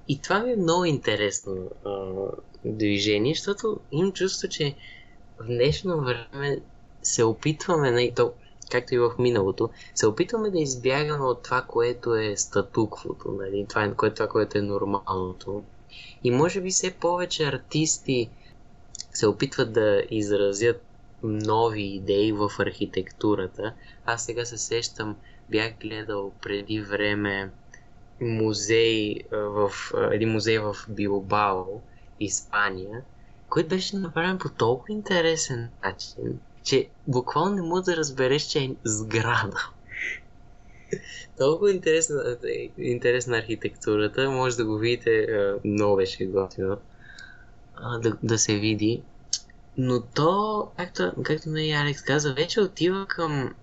И 0.08 0.20
това 0.20 0.38
ми 0.38 0.52
е 0.52 0.56
много 0.56 0.84
интересно 0.84 1.70
а, 1.84 2.12
движение, 2.64 3.34
защото 3.34 3.80
имам 3.92 4.12
чувство, 4.12 4.48
че 4.48 4.74
в 5.40 5.46
днешно 5.46 6.00
време 6.00 6.58
се 7.02 7.24
опитваме, 7.24 7.90
на 7.90 8.14
то, 8.14 8.32
както 8.70 8.94
и 8.94 8.98
в 8.98 9.10
миналото, 9.18 9.70
се 9.94 10.06
опитваме 10.06 10.50
да 10.50 10.58
избягаме 10.58 11.24
от 11.24 11.42
това, 11.42 11.62
което 11.62 12.14
е 12.14 12.36
статуквото, 12.36 13.32
нали? 13.32 13.66
това, 13.68 13.84
е, 13.84 13.94
което, 13.94 14.14
това, 14.14 14.28
което 14.28 14.58
е 14.58 14.62
нормалното. 14.62 15.62
И 16.24 16.30
може 16.30 16.60
би 16.60 16.70
все 16.70 16.90
повече 16.90 17.46
артисти 17.46 18.30
се 19.12 19.26
опитват 19.26 19.72
да 19.72 20.02
изразят 20.10 20.82
нови 21.22 21.82
идеи 21.82 22.32
в 22.32 22.50
архитектурата. 22.58 23.74
Аз 24.06 24.24
сега 24.24 24.44
се 24.44 24.58
сещам, 24.58 25.16
бях 25.50 25.72
гледал 25.80 26.32
преди 26.42 26.80
време 26.80 27.50
музей 28.20 29.16
в 29.30 29.72
един 30.12 30.28
музей 30.28 30.58
в 30.58 30.76
Билбао, 30.88 31.64
Испания, 32.20 33.02
който 33.48 33.68
беше 33.68 33.96
направен 33.96 34.38
по 34.38 34.48
толкова 34.48 34.92
интересен 34.92 35.68
начин, 35.84 36.40
че 36.62 36.88
буквално 37.06 37.54
не 37.54 37.62
може 37.62 37.84
да 37.84 37.96
разбереш, 37.96 38.42
че 38.42 38.58
е 38.58 38.70
сграда. 38.84 39.70
Толкова 41.38 41.72
интересна, 41.72 42.36
интересна 42.78 43.38
архитектурата, 43.38 44.30
може 44.30 44.56
да 44.56 44.64
го 44.64 44.78
видите, 44.78 45.26
много 45.64 45.96
беше 45.96 46.26
готино 46.26 46.76
да, 48.02 48.16
да 48.22 48.38
се 48.38 48.58
види. 48.58 49.02
Но 49.76 50.02
то, 50.02 50.68
както, 50.76 51.12
както 51.22 51.56
и 51.56 51.72
Алекс 51.72 52.02
каза, 52.02 52.34
вече 52.34 52.60
отива 52.60 53.06
към 53.06 53.54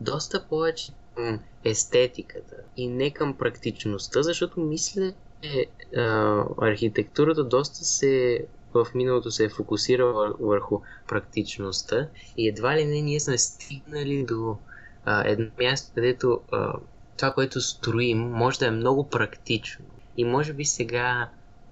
доста 0.00 0.44
повече 0.48 0.92
към 1.14 1.40
естетиката 1.64 2.56
и 2.76 2.88
не 2.88 3.10
към 3.10 3.36
практичността, 3.38 4.22
защото 4.22 4.60
мисля, 4.60 5.12
че 5.42 5.66
а, 5.96 6.44
архитектурата 6.58 7.44
доста 7.44 7.84
се 7.84 8.44
в 8.74 8.86
миналото 8.94 9.30
се 9.30 9.44
е 9.44 9.48
фокусирала 9.48 10.34
върху 10.40 10.80
практичността 11.08 12.08
и 12.36 12.48
едва 12.48 12.76
ли 12.76 12.84
не 12.84 13.00
ние 13.00 13.20
сме 13.20 13.38
стигнали 13.38 14.24
до 14.28 14.56
а, 15.04 15.28
едно 15.28 15.46
място, 15.60 15.92
където 15.94 16.40
а, 16.52 16.72
това, 17.16 17.32
което 17.32 17.60
строим, 17.60 18.18
може 18.18 18.58
да 18.58 18.66
е 18.66 18.70
много 18.70 19.08
практично. 19.08 19.84
И 20.16 20.24
може 20.24 20.52
би 20.52 20.64
сега 20.64 21.28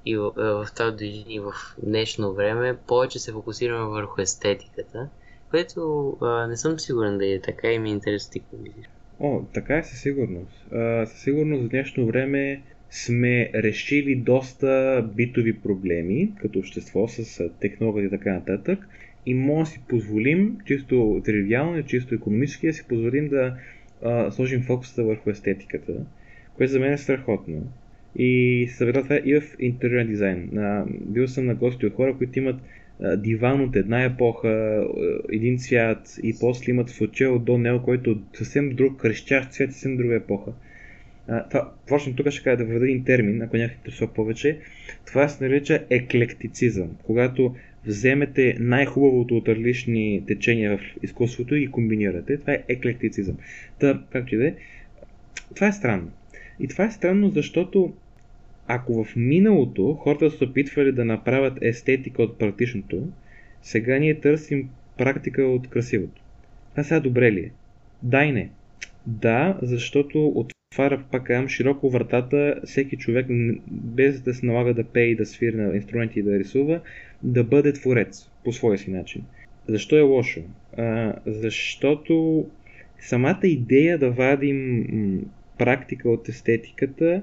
и 0.07 0.17
в, 0.17 0.33
в 0.37 0.69
това 0.75 0.91
движение 0.91 1.41
в 1.41 1.53
днешно 1.83 2.35
време 2.35 2.77
повече 2.87 3.19
се 3.19 3.33
фокусираме 3.33 3.85
върху 3.85 4.21
естетиката, 4.21 5.09
което 5.51 6.11
а, 6.21 6.47
не 6.47 6.57
съм 6.57 6.79
сигурен 6.79 7.19
да 7.19 7.27
е 7.27 7.41
така 7.41 7.73
и 7.73 7.79
ми 7.79 7.89
е 7.89 7.93
интересно 7.93 8.33
ти 8.33 8.43
О, 9.21 9.41
така 9.55 9.79
е 9.79 9.83
със 9.83 10.01
сигурност. 10.01 10.73
А, 10.73 11.07
със 11.07 11.21
сигурност 11.21 11.65
в 11.65 11.69
днешно 11.69 12.07
време 12.07 12.63
сме 12.91 13.51
решили 13.55 14.15
доста 14.15 15.05
битови 15.17 15.61
проблеми 15.61 16.33
като 16.41 16.59
общество 16.59 17.09
с 17.09 17.49
технологията 17.61 18.15
и 18.15 18.19
така 18.19 18.33
нататък 18.33 18.89
и 19.27 19.35
може 19.35 19.71
да 19.71 19.75
си 19.75 19.81
позволим, 19.89 20.59
чисто 20.67 21.23
тривиално 21.25 21.79
и 21.79 21.83
чисто 21.83 22.15
економически, 22.15 22.67
да 22.67 22.73
си 22.73 22.85
позволим 22.89 23.29
да 23.29 23.57
а, 24.03 24.31
сложим 24.31 24.63
фокуса 24.63 25.05
върху 25.05 25.31
естетиката, 25.31 25.93
което 26.57 26.73
за 26.73 26.81
мен 26.81 26.93
е 26.93 26.99
страхотно. 26.99 27.73
И 28.17 28.69
съвета 28.71 29.03
това 29.03 29.21
и 29.25 29.41
в 29.41 29.57
интериорен 29.59 30.07
дизайн. 30.07 30.59
А, 30.59 30.85
бил 31.01 31.29
съм 31.29 31.47
на 31.47 31.55
гости 31.55 31.87
от 31.87 31.95
хора, 31.95 32.15
които 32.19 32.39
имат 32.39 32.57
а, 33.03 33.17
диван 33.17 33.61
от 33.61 33.77
една 33.77 34.05
епоха, 34.05 34.85
един 35.33 35.59
цвят 35.59 36.19
и 36.23 36.35
после 36.41 36.71
имат 36.71 36.91
фочел 36.91 37.39
до 37.39 37.59
него, 37.59 37.83
който 37.83 38.11
е 38.11 38.17
съвсем 38.33 38.71
друг, 38.71 39.01
крещящ 39.01 39.51
цвят, 39.51 39.73
съвсем 39.73 39.97
друга 39.97 40.15
епоха. 40.15 40.53
А, 41.31 41.49
това, 41.49 41.73
точно 41.89 42.17
тук 42.17 42.31
ще 42.31 42.43
кажа 42.43 42.57
да 42.57 42.65
въведа 42.65 42.85
един 42.85 43.05
термин, 43.05 43.43
ако 43.43 43.57
някой 43.57 43.77
интересува 43.77 44.15
повече. 44.15 44.59
Това 45.07 45.29
се 45.29 45.45
нарича 45.45 45.85
еклектицизъм, 45.91 46.91
когато 47.03 47.55
вземете 47.87 48.57
най-хубавото 48.59 49.37
от 49.37 49.49
различни 49.49 50.23
течения 50.27 50.79
в 50.79 50.81
изкуството 51.03 51.55
и 51.55 51.71
комбинирате. 51.71 52.39
Това 52.39 52.53
е 52.53 52.65
еклектицизъм. 52.69 53.37
Та, 53.79 54.03
както 54.13 54.35
и 54.35 54.39
да 54.39 54.47
е, 54.47 54.55
това 55.55 55.67
е 55.67 55.73
странно. 55.73 56.11
И 56.61 56.69
това 56.69 56.85
е 56.85 56.91
странно, 56.91 57.31
защото 57.31 57.93
ако 58.67 59.05
в 59.05 59.17
миналото 59.17 59.95
хората 59.95 60.31
са 60.31 60.45
опитвали 60.45 60.93
да 60.93 61.05
направят 61.05 61.59
естетика 61.63 62.23
от 62.23 62.39
практичното, 62.39 63.09
сега 63.63 63.99
ние 63.99 64.21
търсим 64.21 64.71
практика 64.99 65.43
от 65.43 65.71
красивото. 65.71 66.23
Това 66.71 66.85
сега 66.85 67.01
добре 67.01 67.33
ли 67.33 67.41
е? 67.41 67.51
Да 68.03 68.25
и 68.25 68.33
не. 68.33 68.51
Да, 69.07 69.59
защото 69.63 70.33
отваря, 70.81 71.05
пак 71.13 71.25
казвам, 71.25 71.49
широко 71.49 71.91
вратата 71.91 72.61
всеки 72.65 72.97
човек, 72.97 73.27
без 73.71 74.21
да 74.21 74.35
се 74.35 74.47
налага 74.47 74.75
да 74.75 74.85
пее 74.85 75.05
и 75.05 75.17
да 75.17 75.27
свири 75.27 75.57
на 75.57 75.77
инструменти 75.77 76.19
и 76.19 76.23
да 76.23 76.39
рисува, 76.39 76.81
да 77.23 77.45
бъде 77.45 77.73
творец 77.73 78.31
по 78.45 78.53
своя 78.53 78.79
си 78.79 78.91
начин. 78.91 79.23
Защо 79.69 79.97
е 79.97 80.01
лошо? 80.01 80.41
А, 80.77 81.15
защото 81.27 82.47
самата 82.99 83.41
идея 83.45 83.99
да 83.99 84.11
вадим 84.11 84.87
практика 85.59 86.11
от 86.11 86.29
естетиката 86.29 87.23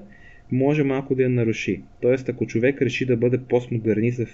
може 0.52 0.84
малко 0.84 1.14
да 1.14 1.22
я 1.22 1.28
наруши. 1.28 1.82
Тоест, 2.00 2.28
ако 2.28 2.46
човек 2.46 2.82
реши 2.82 3.06
да 3.06 3.16
бъде 3.16 3.38
постмодернист 3.38 4.18
в 4.18 4.28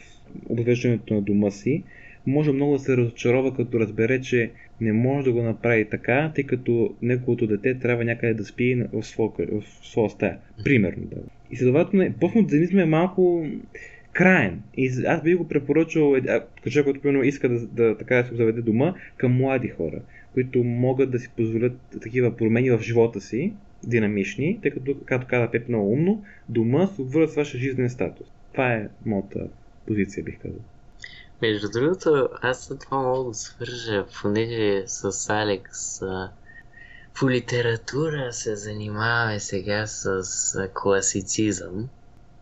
обвеждането 0.49 1.15
на 1.15 1.23
дома 1.23 1.51
си, 1.51 1.83
може 2.27 2.53
много 2.53 2.73
да 2.73 2.79
се 2.79 2.97
разочарова, 2.97 3.57
като 3.57 3.81
разбере, 3.81 4.21
че 4.21 4.51
не 4.81 4.93
може 4.93 5.25
да 5.25 5.33
го 5.33 5.43
направи 5.43 5.85
така, 5.85 6.33
тъй 6.35 6.45
като 6.45 6.95
неговото 7.03 7.47
дете 7.47 7.79
трябва 7.79 8.05
някъде 8.05 8.35
да 8.35 8.45
спи 8.45 8.85
в 8.93 9.03
своя, 9.03 9.31
в 9.39 9.63
своя 9.83 10.11
стая. 10.11 10.39
Примерно, 10.65 11.03
да. 11.05 11.17
И 11.51 11.57
следователно, 11.57 12.13
постмодернизма 12.21 12.83
е 12.83 12.87
малко 12.87 13.47
краен. 14.13 14.63
И 14.77 14.91
аз 15.07 15.23
би 15.23 15.35
го 15.35 15.49
препоръчал, 15.49 16.17
като 16.57 16.71
човек, 16.71 16.85
който 16.85 17.01
примерно 17.01 17.25
иска 17.25 17.49
да, 17.49 17.67
да, 17.67 17.99
така 17.99 18.17
да 18.17 18.29
се 18.29 18.35
заведе 18.35 18.63
дома, 18.63 18.95
към 19.17 19.33
млади 19.33 19.69
хора, 19.69 20.01
които 20.35 20.65
могат 20.65 21.11
да 21.11 21.19
си 21.19 21.31
позволят 21.37 21.79
такива 22.03 22.37
промени 22.37 22.71
в 22.71 22.81
живота 22.83 23.21
си, 23.21 23.53
динамични, 23.87 24.59
тъй 24.63 24.71
като, 24.71 24.97
както 25.05 25.27
каза 25.27 25.51
Пеп 25.51 25.69
много 25.69 25.93
умно, 25.93 26.25
дома 26.49 26.87
се 26.87 27.03
обвързва 27.03 27.33
с 27.33 27.37
вашия 27.37 27.61
жизнен 27.61 27.91
статус. 27.91 28.27
Това 28.53 28.73
е 28.73 28.89
моята 29.07 29.49
позиция, 29.87 30.25
бих 30.25 30.39
казал. 30.39 30.61
Между 31.45 31.71
другото, 31.71 32.29
аз 32.43 32.73
това 32.81 32.99
мога 32.99 33.29
да 33.29 33.35
свържа, 33.35 34.07
понеже 34.23 34.83
с 34.87 35.31
Алекс 35.31 36.01
по 37.15 37.31
литература 37.31 38.33
се 38.33 38.57
занимаваме 38.57 39.41
сега 39.41 39.87
с 39.87 40.23
класицизъм 40.75 41.89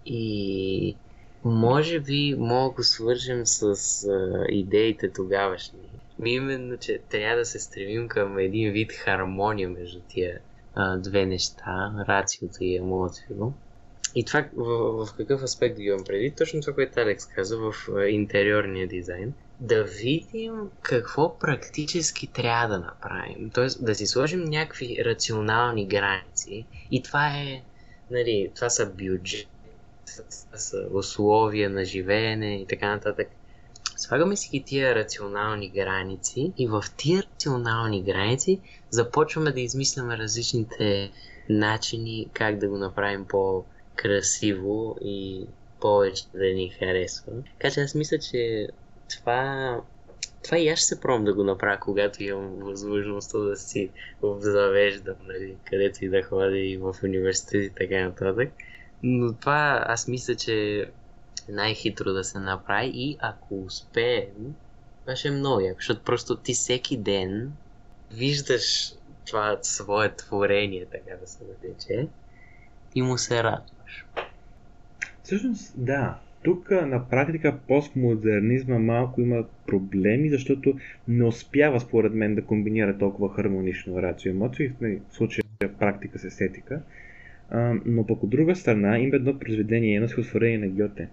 и 0.07 0.97
може 1.45 2.01
би 2.01 2.35
мога 2.39 2.71
да 2.71 2.75
го 2.77 2.83
свържем 2.83 3.47
с 3.47 3.63
а, 4.05 4.45
идеите 4.49 5.13
тогавашни. 5.13 5.79
Именно, 6.25 6.77
че 6.77 6.99
трябва 7.09 7.37
да 7.37 7.45
се 7.45 7.59
стремим 7.59 8.09
към 8.09 8.39
един 8.39 8.73
вид 8.73 8.93
хармония 8.93 9.69
между 9.69 10.01
тия 10.09 10.41
а, 10.75 10.97
две 10.97 11.27
неща, 11.27 12.05
рациото 12.09 12.57
и 12.61 12.77
емоцията. 12.77 13.35
И 14.15 14.25
това 14.25 14.45
в, 14.57 15.07
в 15.07 15.15
какъв 15.17 15.43
аспект 15.43 15.77
ги 15.77 15.85
имам 15.85 16.05
преди? 16.05 16.31
Точно 16.31 16.61
това, 16.61 16.75
което 16.75 17.01
Алекс 17.01 17.27
каза 17.27 17.59
в 17.59 17.75
интериорния 18.09 18.89
дизайн. 18.89 19.35
Да 19.61 19.85
видим 19.85 20.55
какво 20.83 21.39
практически 21.39 22.27
трябва 22.27 22.69
да 22.69 22.79
направим. 22.79 23.51
Тоест 23.51 23.85
да 23.85 23.95
си 23.95 24.07
сложим 24.07 24.41
някакви 24.45 25.05
рационални 25.05 25.87
граници. 25.87 26.67
И 26.91 27.03
това 27.03 27.29
е, 27.29 27.63
нали, 28.11 28.51
това 28.55 28.71
са 28.71 28.87
бюджет, 28.87 29.47
това 30.07 30.59
са 30.59 30.89
условия 30.93 31.71
на 31.71 31.85
живеене 31.85 32.61
и 32.61 32.67
така 32.67 32.89
нататък. 32.89 33.29
Слагаме 33.97 34.37
си 34.37 34.49
ги 34.53 34.65
тия 34.65 34.95
рационални 34.95 35.71
граници 35.71 36.53
и 36.59 36.67
в 36.67 36.85
тия 36.97 37.23
рационални 37.23 38.03
граници 38.03 38.61
започваме 38.91 39.53
да 39.53 39.61
измисляме 39.61 40.19
различните 40.19 41.11
начини 41.49 42.29
как 42.33 42.59
да 42.59 42.69
го 42.69 42.79
направим 42.79 43.25
по-красиво 44.03 44.97
и 45.01 45.47
повече 45.81 46.25
да 46.35 46.45
ни 46.45 46.69
харесва. 46.79 47.33
Така 47.59 47.75
че 47.75 47.81
аз 47.81 47.95
мисля, 47.95 48.19
че 48.19 48.69
това 49.09 49.81
това 50.45 50.59
и 50.59 50.69
аз 50.69 50.79
ще 50.79 50.89
се 50.89 51.01
пробвам 51.01 51.25
да 51.25 51.35
го 51.35 51.45
направя, 51.45 51.79
когато 51.81 52.23
имам 52.23 52.57
възможността 52.59 53.39
да 53.39 53.57
си 53.57 53.91
обзавеждам, 54.23 55.17
нали, 55.27 55.57
където 55.65 56.05
и 56.05 56.09
да 56.09 56.23
ходя 56.23 56.59
и 56.59 56.77
в 56.77 56.95
университет 57.05 57.65
и 57.65 57.71
така 57.71 58.05
нататък. 58.05 58.53
Но 59.03 59.35
това 59.35 59.85
аз 59.87 60.09
мисля, 60.09 60.35
че 60.35 60.81
е 60.81 60.87
най-хитро 61.49 62.13
да 62.13 62.25
се 62.25 62.39
направи 62.39 62.91
и 62.95 63.17
ако 63.21 63.65
успеем, 63.65 64.55
това 65.01 65.17
ще 65.17 65.29
е 65.29 65.31
много 65.31 65.61
яко, 65.61 65.79
защото 65.79 66.03
просто 66.05 66.37
ти 66.37 66.55
всеки 66.55 66.97
ден 66.97 67.53
виждаш 68.13 68.93
това 69.27 69.59
свое 69.63 70.15
творение, 70.17 70.87
така 70.87 71.17
да 71.21 71.27
се 71.27 71.39
нарече, 71.45 72.09
и 72.95 73.03
му 73.03 73.19
се 73.19 73.43
радваш. 73.93 74.07
Всъщност, 75.23 75.85
да. 75.85 76.19
Тук 76.43 76.71
на 76.71 77.09
практика 77.09 77.59
постмодернизма 77.69 78.79
малко 78.79 79.21
има 79.21 79.45
проблеми, 79.67 80.31
защото 80.31 80.75
не 81.09 81.25
успява 81.25 81.81
според 81.81 82.15
мен 82.15 82.35
да 82.35 82.45
комбинира 82.45 82.99
толкова 82.99 83.35
хармонично 83.35 84.03
рацио 84.03 84.31
емоции, 84.31 84.73
в 84.81 85.15
случая 85.15 85.45
практика 85.79 86.19
с 86.19 86.25
естетика. 86.25 86.83
Но 87.85 88.07
пък 88.07 88.23
от 88.23 88.31
друга 88.31 88.57
страна 88.57 88.99
има 88.99 89.17
едно 89.17 89.39
произведение, 89.39 89.95
едно 89.95 90.09
стихотворение 90.09 90.59
на 90.59 90.69
Гьоте, 90.69 91.09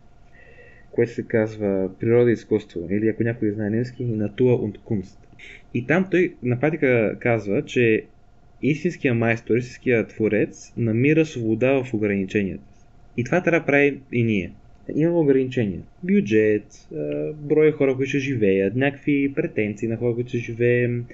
което 0.92 1.12
се 1.12 1.24
казва 1.24 1.90
Природа 2.00 2.30
и 2.30 2.34
изкуство, 2.34 2.88
или 2.90 3.08
ако 3.08 3.24
някой 3.24 3.52
знае 3.52 3.70
немски, 3.70 4.06
Natur 4.06 4.38
und 4.38 4.80
Kunst. 4.80 5.18
И 5.74 5.88
там 5.88 6.08
той 6.12 6.36
на 6.44 6.60
практика 6.60 7.18
казва, 7.20 7.66
че 7.66 8.06
истинския 8.62 9.14
майстор, 9.14 9.58
истинския 9.58 10.08
творец 10.08 10.74
намира 10.78 11.26
свобода 11.26 11.84
в 11.84 11.94
ограниченията. 11.94 12.64
И 13.18 13.24
това 13.24 13.44
трябва 13.44 13.60
да 13.60 13.66
прави 13.66 14.00
и 14.12 14.24
ние. 14.24 14.52
Има 14.96 15.20
ограничения. 15.20 15.82
Бюджет, 16.04 16.88
брой 17.34 17.72
хора, 17.72 17.96
които 17.96 18.10
ще 18.10 18.20
живеят, 18.20 18.76
някакви 18.76 19.34
претенции 19.36 19.88
на 19.88 19.98
хора, 19.98 20.16
които 20.16 20.30
ще 20.30 20.38
живеем 20.38 21.06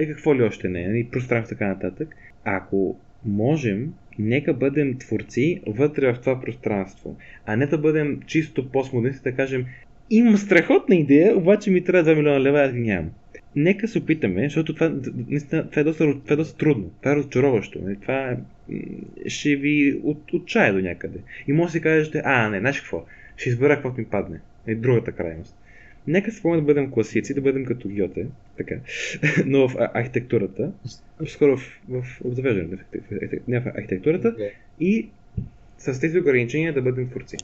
и 0.00 0.06
какво 0.06 0.36
ли 0.36 0.42
още 0.42 0.68
не, 0.68 0.80
и 0.80 0.86
нали, 0.86 1.08
пространство 1.12 1.56
така 1.56 1.68
нататък. 1.68 2.16
Ако 2.44 2.96
можем, 3.24 3.92
нека 4.18 4.54
бъдем 4.54 4.98
творци 4.98 5.60
вътре 5.66 6.12
в 6.12 6.20
това 6.20 6.40
пространство, 6.40 7.16
а 7.46 7.56
не 7.56 7.66
да 7.66 7.78
бъдем 7.78 8.20
чисто 8.26 8.70
постмодернисти, 8.70 9.30
да 9.30 9.36
кажем 9.36 9.66
имам 10.10 10.36
страхотна 10.36 10.96
идея, 10.96 11.36
обаче 11.36 11.70
ми 11.70 11.84
трябва 11.84 12.12
2 12.12 12.16
милиона 12.16 12.40
лева, 12.40 12.60
аз 12.60 12.72
ги 12.72 12.80
нямам 12.80 13.10
нека 13.56 13.88
се 13.88 13.98
опитаме, 13.98 14.42
защото 14.42 14.74
това, 14.74 14.92
наистина, 15.28 15.70
това, 15.70 15.80
е, 15.80 15.84
доста, 15.84 16.04
това 16.04 16.34
е 16.34 16.36
доста 16.36 16.58
трудно, 16.58 16.90
това 17.00 17.12
е 17.12 17.16
разочароващо. 17.16 17.78
Нали? 17.82 17.96
Това 17.96 18.30
е, 18.30 18.36
ще 19.26 19.56
ви 19.56 20.00
от, 20.02 20.32
отчая 20.32 20.72
до 20.72 20.80
някъде. 20.80 21.18
И 21.48 21.52
може 21.52 21.66
да 21.66 21.72
си 21.72 21.80
кажете, 21.80 22.22
а, 22.24 22.48
не, 22.48 22.60
знаеш 22.60 22.80
какво, 22.80 23.06
ще 23.36 23.48
избера 23.48 23.74
каквото 23.74 24.00
ми 24.00 24.06
падне. 24.06 24.40
Е 24.66 24.74
другата 24.74 25.12
крайност. 25.12 25.56
Нека 26.06 26.32
се 26.32 26.42
да 26.42 26.62
бъдем 26.62 26.90
класици, 26.90 27.34
да 27.34 27.40
бъдем 27.40 27.64
като 27.64 27.88
Гьоте, 27.88 28.26
така, 28.56 28.74
но 29.46 29.68
в 29.68 29.74
архитектурата, 29.94 30.72
скоро 31.26 31.56
в, 31.56 31.80
в 31.88 32.04
обзавеждането, 32.24 32.84
не 33.48 33.60
в 33.60 33.66
архитектурата, 33.66 34.36
okay. 34.36 34.50
и 34.80 35.08
с 35.78 36.00
тези 36.00 36.18
ограничения 36.18 36.72
да 36.72 36.82
бъдем 36.82 37.08
творци. 37.08 37.36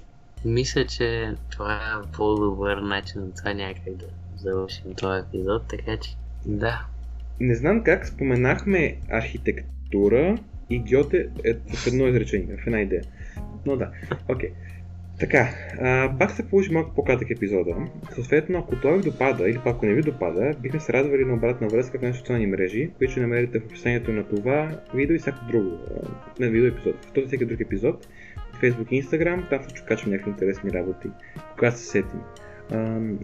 Мисля, 0.44 0.86
че 0.86 1.34
това 1.50 1.74
е 1.74 2.12
по-добър 2.16 2.76
начин 2.76 3.22
от 3.22 3.36
това 3.36 3.54
някак 3.54 3.96
да 3.96 4.06
завършим 4.36 4.94
този 4.94 5.26
епизод, 5.28 5.62
така 5.68 5.96
че 5.96 6.10
да. 6.46 6.86
Не 7.40 7.54
знам 7.54 7.84
как 7.84 8.06
споменахме 8.06 8.96
архитектура 9.10 10.38
и 10.70 10.78
Гьоте 10.78 11.28
е 11.44 11.54
в 11.54 11.86
едно 11.86 12.06
изречение, 12.06 12.56
в 12.56 12.66
една 12.66 12.80
идея. 12.80 13.02
Но 13.66 13.76
да, 13.76 13.90
окей. 14.28 14.50
Okay. 14.50 14.52
Така, 15.20 15.48
а, 15.80 16.18
пак 16.18 16.30
се 16.30 16.48
получи 16.48 16.72
малко 16.72 16.94
по-кратък 16.94 17.30
епизода. 17.30 17.76
Съответно, 18.14 18.58
ако 18.58 18.80
той 18.80 18.96
ви 18.96 19.02
допада 19.02 19.50
или 19.50 19.58
пак 19.58 19.66
ако 19.76 19.86
не 19.86 19.94
ви 19.94 20.02
допада, 20.02 20.52
бихме 20.60 20.80
се 20.80 20.92
радвали 20.92 21.24
на 21.24 21.34
обратна 21.34 21.68
връзка 21.68 21.98
в 21.98 22.02
нашите 22.02 22.18
социални 22.18 22.46
мрежи, 22.46 22.90
които 22.98 23.10
ще 23.10 23.20
намерите 23.20 23.60
в 23.60 23.64
описанието 23.64 24.12
на 24.12 24.28
това 24.28 24.80
видео 24.94 25.16
и 25.16 25.18
всяко 25.18 25.44
друго, 25.52 25.78
на 26.40 26.48
видео 26.48 26.68
епизод. 26.68 27.04
В 27.04 27.12
този 27.12 27.26
всеки 27.26 27.44
друг 27.44 27.60
епизод, 27.60 28.08
Facebook 28.62 28.88
и 28.90 29.02
Instagram, 29.02 29.50
там 29.50 29.62
също 29.62 29.82
качвам 29.88 30.10
някакви 30.12 30.30
интересни 30.30 30.72
работи, 30.72 31.08
когато 31.56 31.76
се 31.76 31.84
сетим 31.84 32.20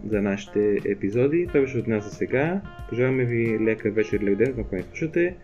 за 0.09 0.23
нашите 0.23 0.79
епизоди. 0.85 1.47
Това 1.49 1.61
беше 1.61 1.79
от 1.79 1.87
нас 1.87 2.05
за 2.05 2.11
сега. 2.11 2.61
Пожелаваме 2.89 3.25
ви 3.25 3.59
лека 3.61 3.91
вечер 3.91 4.21
или 4.21 4.37
ден, 4.37 4.55
ако 4.61 4.75
не 4.75 4.83
слушате. 4.83 5.37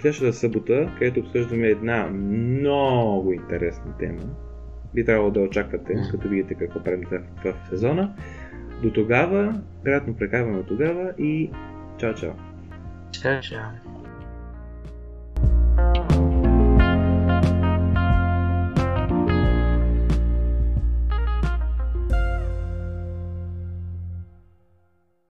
Следващата 0.00 0.32
събота, 0.32 0.92
където 0.98 1.20
обсъждаме 1.20 1.66
една 1.66 2.06
много 2.06 3.32
интересна 3.32 3.98
тема. 3.98 4.22
Би 4.94 5.04
трябвало 5.04 5.30
да 5.30 5.40
очаквате, 5.40 5.94
като 6.10 6.28
видите 6.28 6.54
какво 6.54 6.84
правим 6.84 7.04
в, 7.44 7.54
сезона. 7.70 8.14
До 8.82 8.92
тогава, 8.92 9.60
приятно 9.84 10.16
прекарваме 10.16 10.62
тогава 10.62 11.12
и 11.18 11.50
чао 11.98 12.14
чао! 12.14 12.32
Чао 13.12 13.40
чао! 13.40 13.82